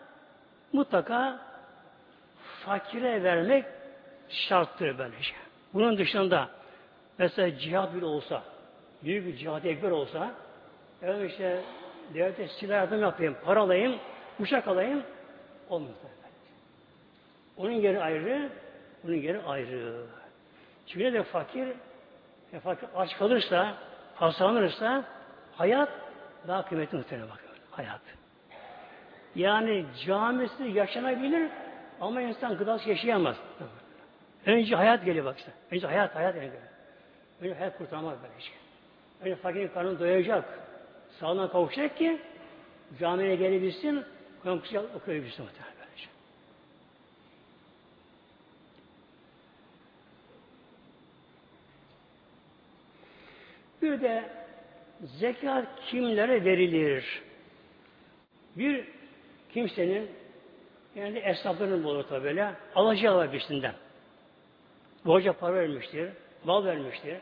mutlaka 0.72 1.40
fakire 2.64 3.22
vermek 3.22 3.64
şarttır 4.28 4.98
böylece. 4.98 5.34
Bunun 5.74 5.98
dışında 5.98 6.57
mesela 7.18 7.58
cihat 7.58 7.94
bile 7.94 8.04
olsa, 8.04 8.42
büyük 9.04 9.26
bir 9.26 9.36
cihat 9.36 9.64
ekber 9.64 9.90
olsa, 9.90 10.30
evet 11.02 11.30
işte 11.30 11.60
devlete 12.14 12.48
silah 12.48 12.74
yardım 12.74 13.00
yapayım, 13.00 13.36
para 13.44 13.60
alayım, 13.60 13.96
uçak 14.40 14.68
alayım, 14.68 15.02
olmaz. 15.70 15.90
Onun 17.56 17.70
yeri 17.70 18.02
ayrı, 18.02 18.48
bunun 19.04 19.14
yeri 19.14 19.42
ayrı. 19.42 20.06
Çünkü 20.86 21.04
ne 21.04 21.12
de 21.12 21.22
fakir, 21.22 21.68
e, 22.52 22.60
fakir 22.60 22.88
aç 22.96 23.16
kalırsa, 23.18 23.74
hastalanırsa 24.14 25.04
hayat 25.52 25.88
daha 26.48 26.64
kıymetli 26.64 26.98
muhtemelen 26.98 27.30
bakıyor. 27.30 27.50
Hayat. 27.70 28.00
Yani 29.34 29.84
camisi 30.06 30.64
yaşanabilir 30.64 31.50
ama 32.00 32.22
insan 32.22 32.56
gıdası 32.56 32.88
yaşayamaz. 32.88 33.36
Önce 34.46 34.76
hayat 34.76 35.04
geliyor 35.04 35.24
baksana. 35.24 35.54
Önce 35.70 35.86
hayat, 35.86 36.14
hayat 36.14 36.34
geliyor. 36.34 36.62
Önce 37.40 37.54
hayat 37.54 37.78
kurtarmaz 37.78 38.18
böyle 38.22 38.40
şey. 38.40 38.54
Önce 39.20 39.36
fakirin 39.36 39.68
karnını 39.68 40.00
doyacak. 40.00 40.44
Sağlığına 41.20 41.50
kavuşacak 41.50 41.96
ki 41.96 42.18
camiye 42.98 43.36
gelebilsin, 43.36 44.04
Kur'an 44.42 44.62
okuyabilsin 44.94 45.44
muhtemelen 45.44 45.74
böyle 45.78 45.96
şey. 45.96 46.08
Bir 53.82 54.00
de 54.00 54.24
zekat 55.02 55.66
kimlere 55.86 56.44
verilir? 56.44 57.22
Bir 58.56 58.84
kimsenin 59.52 60.10
yani 60.94 61.18
esnafların 61.18 61.84
olur 61.84 62.04
tabi 62.04 62.24
böyle. 62.24 62.54
Alacağı 62.74 63.16
var 63.16 63.32
birisinden. 63.32 63.74
Borca 65.04 65.32
para 65.32 65.54
vermiştir. 65.54 66.12
Mal 66.48 66.64
vermiştir. 66.64 67.18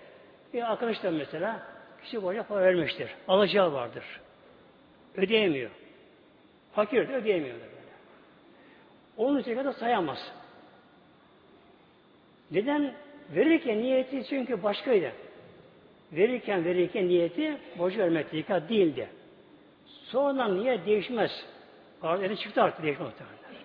Bir 0.55 0.72
arkadaşlar 0.72 1.11
mesela 1.11 1.62
kişi 2.03 2.22
borca 2.22 2.43
para 2.43 2.62
vermiştir. 2.62 3.11
Alacağı 3.29 3.72
vardır. 3.72 4.05
Ödeyemiyor. 5.16 5.70
Fakir 6.72 7.09
de 7.09 7.14
ödeyemiyor. 7.14 7.55
Böyle. 7.55 7.70
Onun 9.16 9.41
zekatı 9.41 9.72
sayamaz. 9.72 10.33
Neden? 12.51 12.95
Verirken 13.35 13.79
niyeti 13.79 14.24
çünkü 14.29 14.62
başkaydı. 14.62 15.12
Verirken 16.12 16.64
verirken 16.64 17.09
niyeti 17.09 17.57
borcu 17.79 17.99
vermek 17.99 18.27
zekat 18.29 18.68
değildi. 18.68 19.09
Sonradan 19.87 20.61
niyet 20.61 20.87
değişmez. 20.87 21.31
Arada 22.03 22.37
çıktı 22.37 22.62
artık 22.62 22.83
değişmez 22.83 23.09
muhtemelen. 23.09 23.62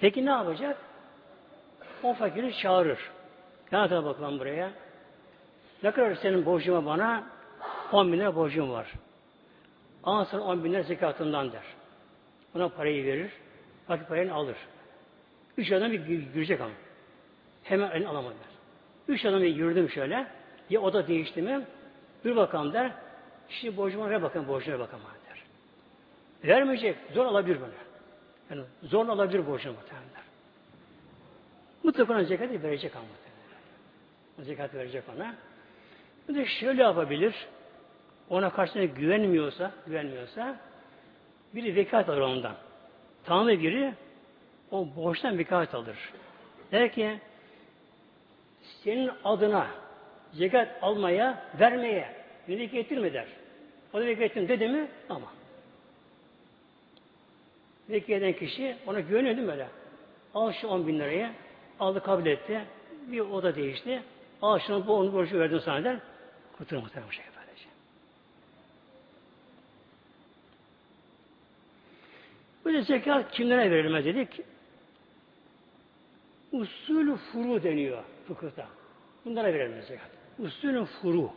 Peki 0.00 0.26
ne 0.26 0.30
yapacak? 0.30 0.76
O 2.02 2.14
fakiri 2.14 2.56
çağırır. 2.56 3.17
Kadar 3.70 4.04
bakalım 4.04 4.38
buraya? 4.38 4.70
Ne 5.82 5.90
kadar 5.90 6.14
senin 6.14 6.46
borcuma 6.46 6.86
bana? 6.86 7.24
10 7.92 8.12
bin 8.12 8.18
lira 8.18 8.36
borcum 8.36 8.70
var. 8.70 8.94
Sana 10.04 10.40
10 10.40 10.64
bin 10.64 10.72
lira 10.72 10.82
zekatından 10.82 11.52
der. 11.52 11.62
Ona 12.54 12.68
parayı 12.68 13.04
verir. 13.04 13.30
Fakir 13.86 14.04
parayı 14.04 14.34
alır. 14.34 14.56
Üç 15.56 15.72
adam 15.72 15.92
bir 15.92 16.32
girecek 16.32 16.60
ama. 16.60 16.70
Hemen 17.64 17.90
elini 17.90 18.08
alamadılar. 18.08 18.48
Üç 19.08 19.24
adam 19.24 19.42
bir 19.42 19.56
yürüdüm 19.56 19.90
şöyle. 19.90 20.26
Ya 20.70 20.80
o 20.80 20.92
da 20.92 21.08
değişti 21.08 21.42
mi? 21.42 21.66
Bir 22.24 22.36
bakalım 22.36 22.72
der. 22.72 22.92
Şimdi 23.48 23.76
borcuma 23.76 24.10
ver 24.10 24.22
bakın 24.22 24.48
borcuna 24.48 24.78
bakalım 24.78 25.04
der. 25.28 25.42
Vermeyecek. 26.50 26.96
Zor 27.14 27.26
alabilir 27.26 27.58
bunu. 27.60 27.68
Yani 28.50 28.62
zorla 28.82 29.12
alabilir 29.12 29.46
borcunu 29.46 29.72
muhtemelen. 29.72 30.08
Mutlaka 31.82 32.24
zekatı 32.24 32.62
verecek 32.62 32.96
ama 32.96 33.04
muhtemelen. 33.04 33.27
Zekat 34.38 34.74
verecek 34.74 35.04
ona. 35.16 35.34
Bir 36.28 36.34
de 36.34 36.46
şöyle 36.46 36.82
yapabilir. 36.82 37.34
Ona 38.30 38.50
karşısına 38.50 38.84
güvenmiyorsa, 38.84 39.72
güvenmiyorsa 39.86 40.56
biri 41.54 41.76
vekalet 41.76 42.08
alır 42.08 42.20
ondan. 42.20 42.54
Tanrı 43.24 43.60
biri 43.60 43.94
o 44.70 44.88
borçtan 44.96 45.38
vekalet 45.38 45.74
alır. 45.74 45.96
Der 46.72 46.92
ki 46.92 47.18
senin 48.84 49.10
adına 49.24 49.66
zekat 50.32 50.68
almaya, 50.82 51.44
vermeye 51.60 52.14
müzik 52.46 52.74
ettirme 52.74 53.12
der. 53.12 53.26
O 53.92 54.00
da 54.00 54.06
vekalet 54.06 54.48
dedi 54.48 54.68
mi? 54.68 54.88
Ama. 55.08 55.32
Vekil 57.88 58.12
eden 58.12 58.32
kişi 58.32 58.76
ona 58.86 59.00
güveniyor 59.00 59.36
değil 59.36 59.46
mi 59.46 59.52
öyle? 59.52 59.68
Al 60.34 60.52
şu 60.52 60.68
10 60.68 60.86
bin 60.86 60.98
lirayı, 60.98 61.30
aldı 61.80 62.02
kabul 62.02 62.26
etti. 62.26 62.60
Bir 63.06 63.20
oda 63.20 63.56
değişti. 63.56 64.02
Al 64.42 64.58
şunu 64.58 64.86
bu 64.86 64.94
onu 64.94 65.12
borcu 65.12 65.38
verdin 65.38 65.58
sana 65.58 65.84
der. 65.84 65.96
Kurtulur 66.58 66.82
muhtemelen 66.82 67.08
bu 67.08 67.12
şekilde. 67.12 67.38
Böyle 72.68 72.82
zekat 72.82 73.32
kimlere 73.32 73.70
verilmez 73.70 74.04
dedik? 74.04 74.40
Usulü 76.52 77.16
furu 77.16 77.62
deniyor 77.62 78.02
fıkıhta. 78.26 78.66
Bunlara 79.24 79.54
verilmez 79.54 79.86
zekat. 79.86 80.10
Usulü 80.38 80.84
furu. 80.84 81.30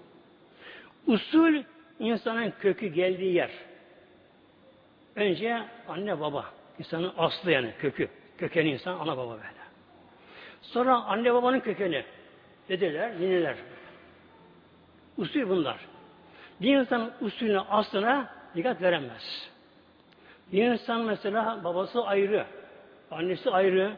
Usul 1.07 1.63
insanın 1.99 2.53
kökü 2.59 2.87
geldiği 2.87 3.33
yer. 3.33 3.51
Önce 5.15 5.63
anne 5.87 6.19
baba. 6.19 6.45
İnsanın 6.79 7.13
aslı 7.17 7.51
yani 7.51 7.73
kökü. 7.79 8.09
Kökeni 8.37 8.71
insan 8.71 8.99
ana 8.99 9.17
baba 9.17 9.31
böyle. 9.31 9.61
Sonra 10.61 10.95
anne 10.95 11.33
babanın 11.33 11.59
kökeni. 11.59 12.05
Dedeler, 12.71 13.19
nineler. 13.19 13.55
Usul 15.17 15.49
bunlar. 15.49 15.77
Bir 16.61 16.77
insan 16.77 17.11
usulüne 17.21 17.59
aslına 17.59 18.29
dikkat 18.55 18.81
veremez. 18.81 19.49
Bir 20.51 20.63
insan 20.63 21.01
mesela 21.01 21.59
babası 21.63 22.03
ayrı, 22.03 22.45
annesi 23.11 23.49
ayrı, 23.49 23.91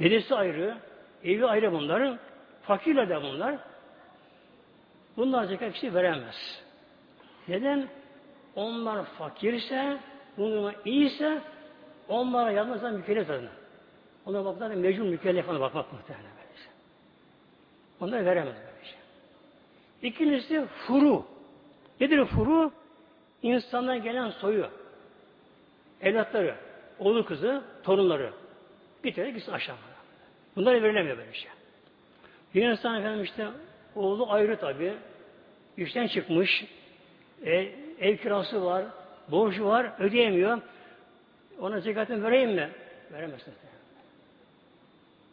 dedesi 0.00 0.34
ayrı, 0.34 0.76
evi 1.24 1.46
ayrı 1.46 1.72
bunların, 1.72 2.18
fakirler 2.62 3.08
de 3.08 3.22
bunlar. 3.22 3.56
Bunlar 5.16 5.44
zekat 5.44 5.72
kişi 5.72 5.94
veremez. 5.94 6.62
Neden? 7.48 7.88
Onlar 8.54 9.04
fakirse, 9.04 9.98
bunun 10.38 10.74
iyiyse, 10.84 11.40
onlara 12.08 12.50
yalnızdan 12.50 12.94
mükellef 12.94 13.30
adına. 13.30 13.50
Ona 14.26 14.44
baktılar 14.44 14.70
mecbur 14.70 15.04
mükellef 15.04 15.48
ona 15.48 15.60
bakmak 15.60 15.92
muhtemelen 15.92 16.35
Onları 18.00 18.24
veremez 18.24 18.54
böylece. 18.54 18.96
İkincisi 20.02 20.66
furu. 20.66 21.26
Nedir 22.00 22.24
furu? 22.24 22.72
İnsandan 23.42 24.02
gelen 24.02 24.30
soyu 24.30 24.70
evlatları, 26.00 26.54
oğlu 26.98 27.24
kızı, 27.24 27.62
torunları 27.82 28.32
bitirir 29.04 29.28
gitsin 29.28 29.52
aşağı. 29.52 29.76
Bunlara 30.56 30.82
verilemiyor 30.82 31.18
böyle 31.18 31.34
şey. 31.34 31.50
Bir 32.54 32.68
insan 32.68 33.00
efendim 33.00 33.24
işte 33.24 33.48
oğlu 33.94 34.32
ayrı 34.32 34.56
tabi. 34.56 34.94
İşten 35.76 36.06
çıkmış. 36.06 36.64
E, 37.44 37.52
ev 38.00 38.16
kirası 38.16 38.64
var. 38.64 38.84
Borcu 39.30 39.66
var. 39.66 39.92
Ödeyemiyor. 39.98 40.60
Ona 41.60 41.80
zekatını 41.80 42.22
vereyim 42.22 42.50
mi? 42.50 42.70
Veremezsin. 43.12 43.54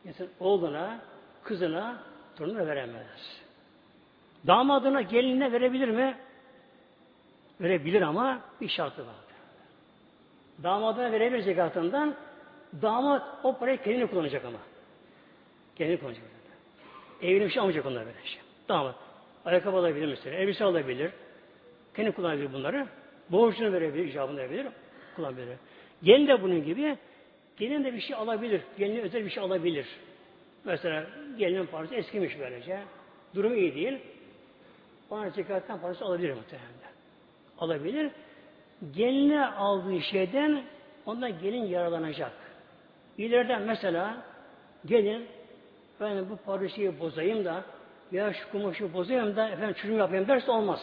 İnsan 0.06 0.28
oğluna, 0.40 1.00
kızına, 1.44 1.98
torununa 2.36 2.68
veremez. 2.68 3.42
Damadına, 4.48 5.02
gelinine 5.02 5.52
verebilir 5.52 5.90
mi? 5.90 6.18
Verebilir 7.62 8.02
ama 8.02 8.42
bir 8.62 8.70
şartı 8.70 9.02
var. 9.02 9.16
Damadına 10.64 11.12
verebilir 11.12 11.42
zekatından. 11.42 12.16
Damat 12.82 13.24
o 13.44 13.58
parayı 13.58 13.84
kendine 13.84 14.06
kullanacak 14.06 14.46
ama. 14.46 14.58
Kendine 15.76 15.98
kullanacak. 15.98 16.24
Evine 17.22 17.46
bir 17.46 17.50
şey 17.50 17.60
almayacak 17.60 17.86
onlar 17.86 18.06
böyle 18.06 18.26
şey. 18.26 18.42
Damat. 18.70 18.96
Ayakkabı 19.46 19.78
alabilir 19.78 20.08
mesela. 20.08 20.36
Elbise 20.36 20.64
alabilir. 20.64 21.12
Kendi 21.96 22.12
kullanabilir 22.12 22.54
bunları. 22.54 22.88
Borcunu 23.30 23.74
verebilir, 23.74 24.08
icabını 24.08 24.38
verebilir. 24.38 24.68
Kullanabilir. 25.16 25.58
Gelin 26.04 26.28
de 26.28 26.42
bunun 26.42 26.64
gibi 26.64 26.98
gelin 27.58 27.84
de 27.84 27.94
bir 27.94 28.02
şey 28.02 28.16
alabilir. 28.16 28.62
Gelin 28.78 29.02
özel 29.02 29.26
bir 29.26 29.30
şey 29.30 29.44
alabilir. 29.44 29.88
Mesela 30.66 31.06
gelinin 31.38 31.66
parası 31.66 31.96
eskimiş 31.96 32.40
böylece. 32.40 32.80
Durumu 33.36 33.56
iyi 33.56 33.76
değil. 33.76 34.00
Ona 35.10 35.30
zekattan 35.30 35.82
parası 35.82 36.06
alabilir 36.06 36.34
muhtemelen. 36.34 36.70
Alabilir. 37.60 38.12
Geline 38.96 39.48
aldığı 39.48 40.02
şeyden 40.02 40.64
ondan 41.06 41.40
gelin 41.40 41.66
yaralanacak. 41.66 42.32
İleriden 43.18 43.62
mesela 43.62 44.18
gelin 44.86 45.28
ben 46.00 46.30
bu 46.30 46.38
parçayı 46.38 47.00
bozayım 47.00 47.46
da 47.46 47.64
ya 48.12 48.34
şu 48.34 48.52
kumaşı 48.52 48.94
bozayım 48.94 49.36
da 49.36 49.50
efendim 49.50 49.76
çürüm 49.82 49.98
yapayım 49.98 50.28
derse 50.28 50.52
olmaz. 50.52 50.80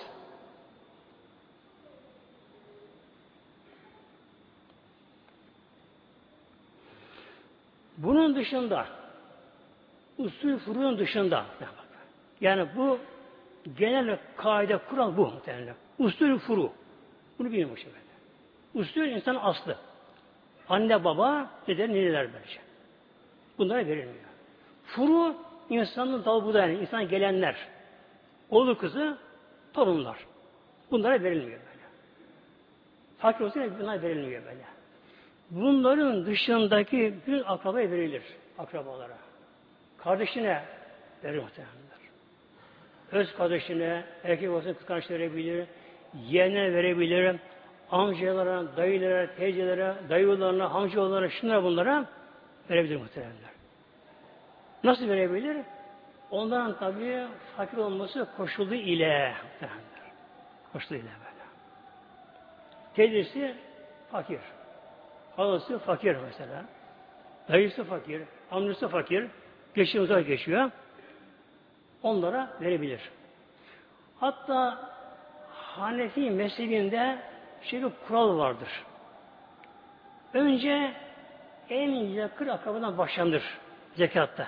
Bunun 7.97 8.37
dışında 8.37 9.00
usul 10.25 10.59
furunun 10.59 10.99
dışında 10.99 11.45
yani 12.41 12.67
bu 12.77 12.99
genel 13.79 14.19
kaide 14.37 14.77
kural 14.77 15.17
bu 15.17 15.27
muhtemelen. 15.27 15.75
Usul 15.99 16.39
furu. 16.39 16.73
Bunu 17.39 17.49
işte 17.49 17.89
böyle. 17.91 18.11
Usul 18.75 19.01
insan 19.01 19.39
aslı. 19.41 19.77
Anne 20.69 21.05
baba, 21.05 21.51
dede, 21.67 21.89
neneler 21.89 22.33
böylece. 22.33 22.61
Bunlara 23.59 23.79
verilmiyor. 23.79 24.31
Furu 24.85 25.35
insanın 25.71 26.25
dal 26.25 26.45
budağı, 26.45 26.73
insan 26.73 27.09
gelenler. 27.09 27.57
Oğlu 28.51 28.79
kızı, 28.79 29.19
torunlar. 29.73 30.27
Bunlara 30.91 31.23
verilmiyor 31.23 31.61
böyle. 31.61 31.85
Fakir 33.19 33.45
olsa 33.45 33.81
bunlar 33.81 34.03
verilmiyor 34.03 34.45
böyle. 34.45 34.65
Bunların 35.51 36.27
dışındaki 36.27 37.15
bir 37.27 37.53
akrabaya 37.53 37.91
verilir. 37.91 38.23
Akrabalara. 38.59 39.30
Kardeşine 40.05 40.63
verir 41.25 41.39
muhtemelenler. 41.39 41.81
Öz 43.13 43.35
kardeşine, 43.35 44.05
erkek 44.25 44.51
olsa 44.51 44.75
kız 44.75 44.87
kardeş 44.87 45.11
verebilir, 45.11 45.67
yeğenine 46.15 46.75
verebilir, 46.75 47.37
amcalara, 47.91 48.77
dayılara, 48.77 49.35
teyzelere, 49.35 49.95
dayılarına, 50.09 50.69
amcalara, 50.69 51.31
şunlara 51.31 51.63
bunlara 51.63 52.07
verebilir 52.71 52.97
muhtemelenler. 52.97 53.51
Nasıl 54.85 55.09
verebilir? 55.09 55.57
Onların 56.31 56.79
tabi 56.79 57.27
fakir 57.57 57.77
olması 57.79 58.29
koşulu 58.37 58.75
ile 58.75 59.35
muhtemelenler. 59.45 60.13
Koşulu 60.73 60.99
ile 60.99 61.03
böyle. 61.05 61.45
Teyzesi 62.95 63.55
fakir. 64.13 64.41
Halası 65.37 65.79
fakir 65.79 66.17
mesela. 66.27 66.65
Dayısı 67.49 67.85
fakir, 67.85 68.23
amcası 68.51 68.89
fakir, 68.89 69.27
geçiyor 69.75 70.05
uzak 70.05 70.27
geçiyor. 70.27 70.71
Onlara 72.03 72.51
verebilir. 72.61 73.01
Hatta 74.21 74.91
Hanefi 75.77 76.31
mezhebinde 76.31 77.19
şey 77.63 77.83
bir 77.83 77.91
kural 78.09 78.39
vardır. 78.39 78.69
Önce 80.35 80.93
en 81.71 81.91
yakın 81.91 82.49
akrabadan 82.49 82.99
başlanır 82.99 83.59
zekatta. 83.97 84.47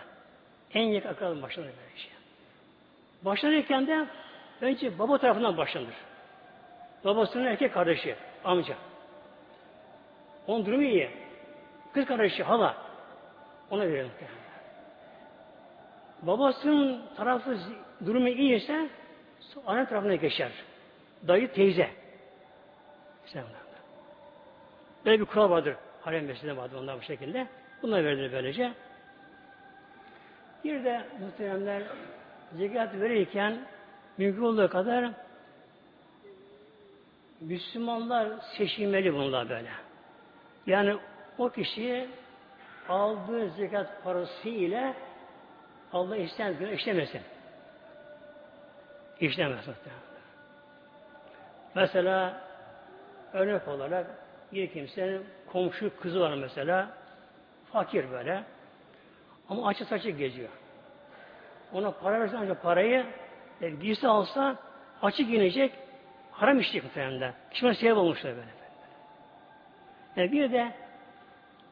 En 0.75 0.83
yakın 0.83 1.09
akrabadan 1.09 1.43
başlanır 1.43 1.67
böyle 1.67 1.99
şey. 1.99 2.13
Başlanırken 3.23 3.87
de 3.87 4.07
önce 4.61 4.99
baba 4.99 5.19
tarafından 5.19 5.57
başlanır. 5.57 5.95
Babasının 7.05 7.45
erkek 7.45 7.75
kardeşi, 7.75 8.17
amca. 8.45 8.75
Onun 10.47 10.67
durumu 10.67 10.83
iyi. 10.83 11.11
Kız 11.95 12.07
kardeşi, 12.07 12.43
hala. 12.43 12.77
Ona 13.71 13.83
verelim. 13.83 14.11
Babasının 16.23 17.03
tarafı 17.17 17.59
durumu 18.07 18.29
iyi 18.29 18.57
ise 18.57 18.89
anne 19.67 19.87
tarafına 19.89 20.15
geçer. 20.15 20.53
Dayı 21.29 21.53
teyze. 21.53 21.91
Böyle 25.05 25.21
bir 25.21 25.25
kural 25.25 25.51
vardır. 25.51 25.77
Harem 26.01 26.27
mesleğinde 26.27 26.61
vardır 26.61 26.77
onlar 26.77 26.99
bu 26.99 27.03
şekilde. 27.03 27.47
Bunlar 27.83 28.05
verilir 28.05 28.33
böylece. 28.33 28.73
Bir 30.65 30.85
de 30.85 31.05
muhteremler 31.21 31.83
zekat 32.53 32.95
verirken 32.95 33.59
mümkün 34.19 34.43
olduğu 34.43 34.69
kadar 34.69 35.11
Müslümanlar 37.41 38.29
seçilmeli 38.57 39.15
bunlar 39.15 39.49
böyle. 39.49 39.71
Yani 40.67 40.97
o 41.39 41.49
kişi 41.49 42.09
aldığı 42.89 43.51
zekat 43.51 44.05
parası 44.05 44.49
ile 44.49 44.95
Allah 45.93 46.17
isteyen 46.17 46.59
günah 46.59 46.73
işlemesin. 46.73 47.23
İşlemesin. 49.21 49.75
Mesela 51.75 52.41
örnek 53.33 53.69
olarak 53.69 54.07
bir 54.53 54.73
kimsenin 54.73 55.27
komşu 55.53 55.97
kızı 56.01 56.21
var 56.21 56.35
mesela 56.35 56.91
fakir 57.73 58.11
böyle 58.11 58.45
ama 59.49 59.67
açık 59.67 59.89
saçık 59.89 60.19
geziyor. 60.19 60.49
Ona 61.73 61.91
para 61.91 62.21
versen 62.21 62.37
ancak 62.37 62.63
parayı 62.63 63.07
e, 63.61 63.71
giysi 63.71 64.09
alsa 64.09 64.57
açık 65.03 65.31
inecek 65.31 65.73
haram 66.31 66.61
işleyecek 66.61 66.85
muhtemelen. 66.85 67.35
Kişime 67.51 67.75
sebep 67.75 67.97
olmuşlar 67.97 68.37
böyle. 68.37 68.49
Yani 70.17 70.33
bir 70.33 70.53
de 70.53 70.73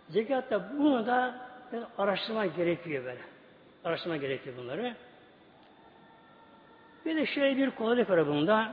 zekatta 0.08 0.70
bunu 0.78 1.06
da 1.06 1.34
araştırma 1.98 2.46
gerekiyor 2.46 3.04
böyle. 3.04 3.29
Araştırma 3.84 4.16
gerekiyor 4.16 4.56
bunları. 4.56 4.94
Bir 7.04 7.16
de 7.16 7.26
şöyle 7.26 7.56
bir 7.56 7.70
kolaylık 7.70 8.10
var 8.10 8.26
bunda. 8.26 8.72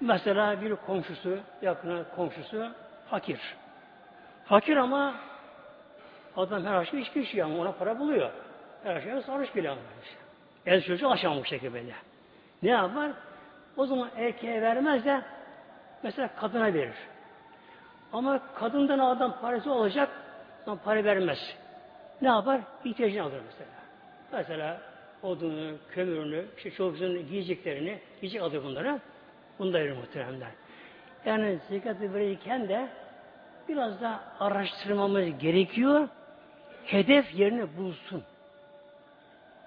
Mesela 0.00 0.60
bir 0.60 0.74
komşusu, 0.76 1.38
yakın 1.62 2.06
komşusu 2.16 2.70
fakir. 3.10 3.40
Fakir 4.44 4.76
ama 4.76 5.14
adam 6.36 6.64
her 6.64 6.74
akşam 6.74 7.00
içki 7.00 7.20
içiyor 7.20 7.46
ama 7.46 7.58
ona 7.58 7.72
para 7.72 7.98
buluyor. 7.98 8.30
Her 8.84 8.96
akşam 8.96 9.22
sarhoş 9.22 9.56
bile 9.56 9.70
almış. 9.70 10.16
El 10.66 10.82
çocuğu 10.82 11.10
bu 11.40 11.44
şekilde. 11.44 11.82
Ne 12.62 12.70
yapar? 12.70 13.10
O 13.76 13.86
zaman 13.86 14.10
erkeğe 14.16 14.62
vermez 14.62 15.04
de 15.04 15.22
mesela 16.02 16.28
kadına 16.36 16.74
verir. 16.74 16.94
Ama 18.12 18.40
kadından 18.54 18.98
adam 18.98 19.40
parası 19.40 19.72
olacak 19.72 20.08
ama 20.66 20.76
para 20.76 21.04
vermez. 21.04 21.56
Ne 22.22 22.28
yapar? 22.28 22.60
İhtiyacını 22.84 23.22
alır 23.22 23.40
mesela. 23.46 23.83
Mesela 24.32 24.80
odunu, 25.22 25.76
kömürünü, 25.90 26.44
işte 26.56 26.70
çocuğun 26.70 27.28
giyeceklerini, 27.28 27.98
giyecek 28.20 28.42
alır 28.42 28.64
bunlara. 28.64 29.00
Bunu 29.58 29.72
da 29.72 29.78
verir 29.78 29.92
muhteremler. 29.92 30.48
Yani 31.24 31.58
zekatı 31.68 32.14
verirken 32.14 32.68
de 32.68 32.88
biraz 33.68 34.00
da 34.00 34.20
araştırmamız 34.40 35.38
gerekiyor. 35.38 36.08
Hedef 36.84 37.34
yerini 37.34 37.76
bulsun. 37.76 38.22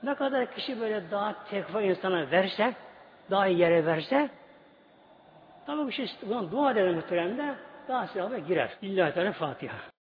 Ne 0.04 0.16
kadar 0.16 0.56
kişi 0.56 0.80
böyle 0.80 1.12
daha 1.12 1.46
tekva 1.50 1.82
insana 1.82 2.32
verse, 2.32 2.74
daha 3.32 3.48
iyi 3.48 3.60
yere 3.60 3.86
verse, 3.86 4.30
tabi 5.66 5.88
bir 5.88 5.92
şey 5.92 6.10
buna 6.22 6.52
dua 6.52 6.72
edelim 6.72 6.96
muhteremde, 6.96 7.56
daha 7.88 8.08
sevaba 8.08 8.38
girer. 8.38 8.70
İllahi 8.82 9.14
Teala 9.14 9.32
Fatiha. 9.32 9.97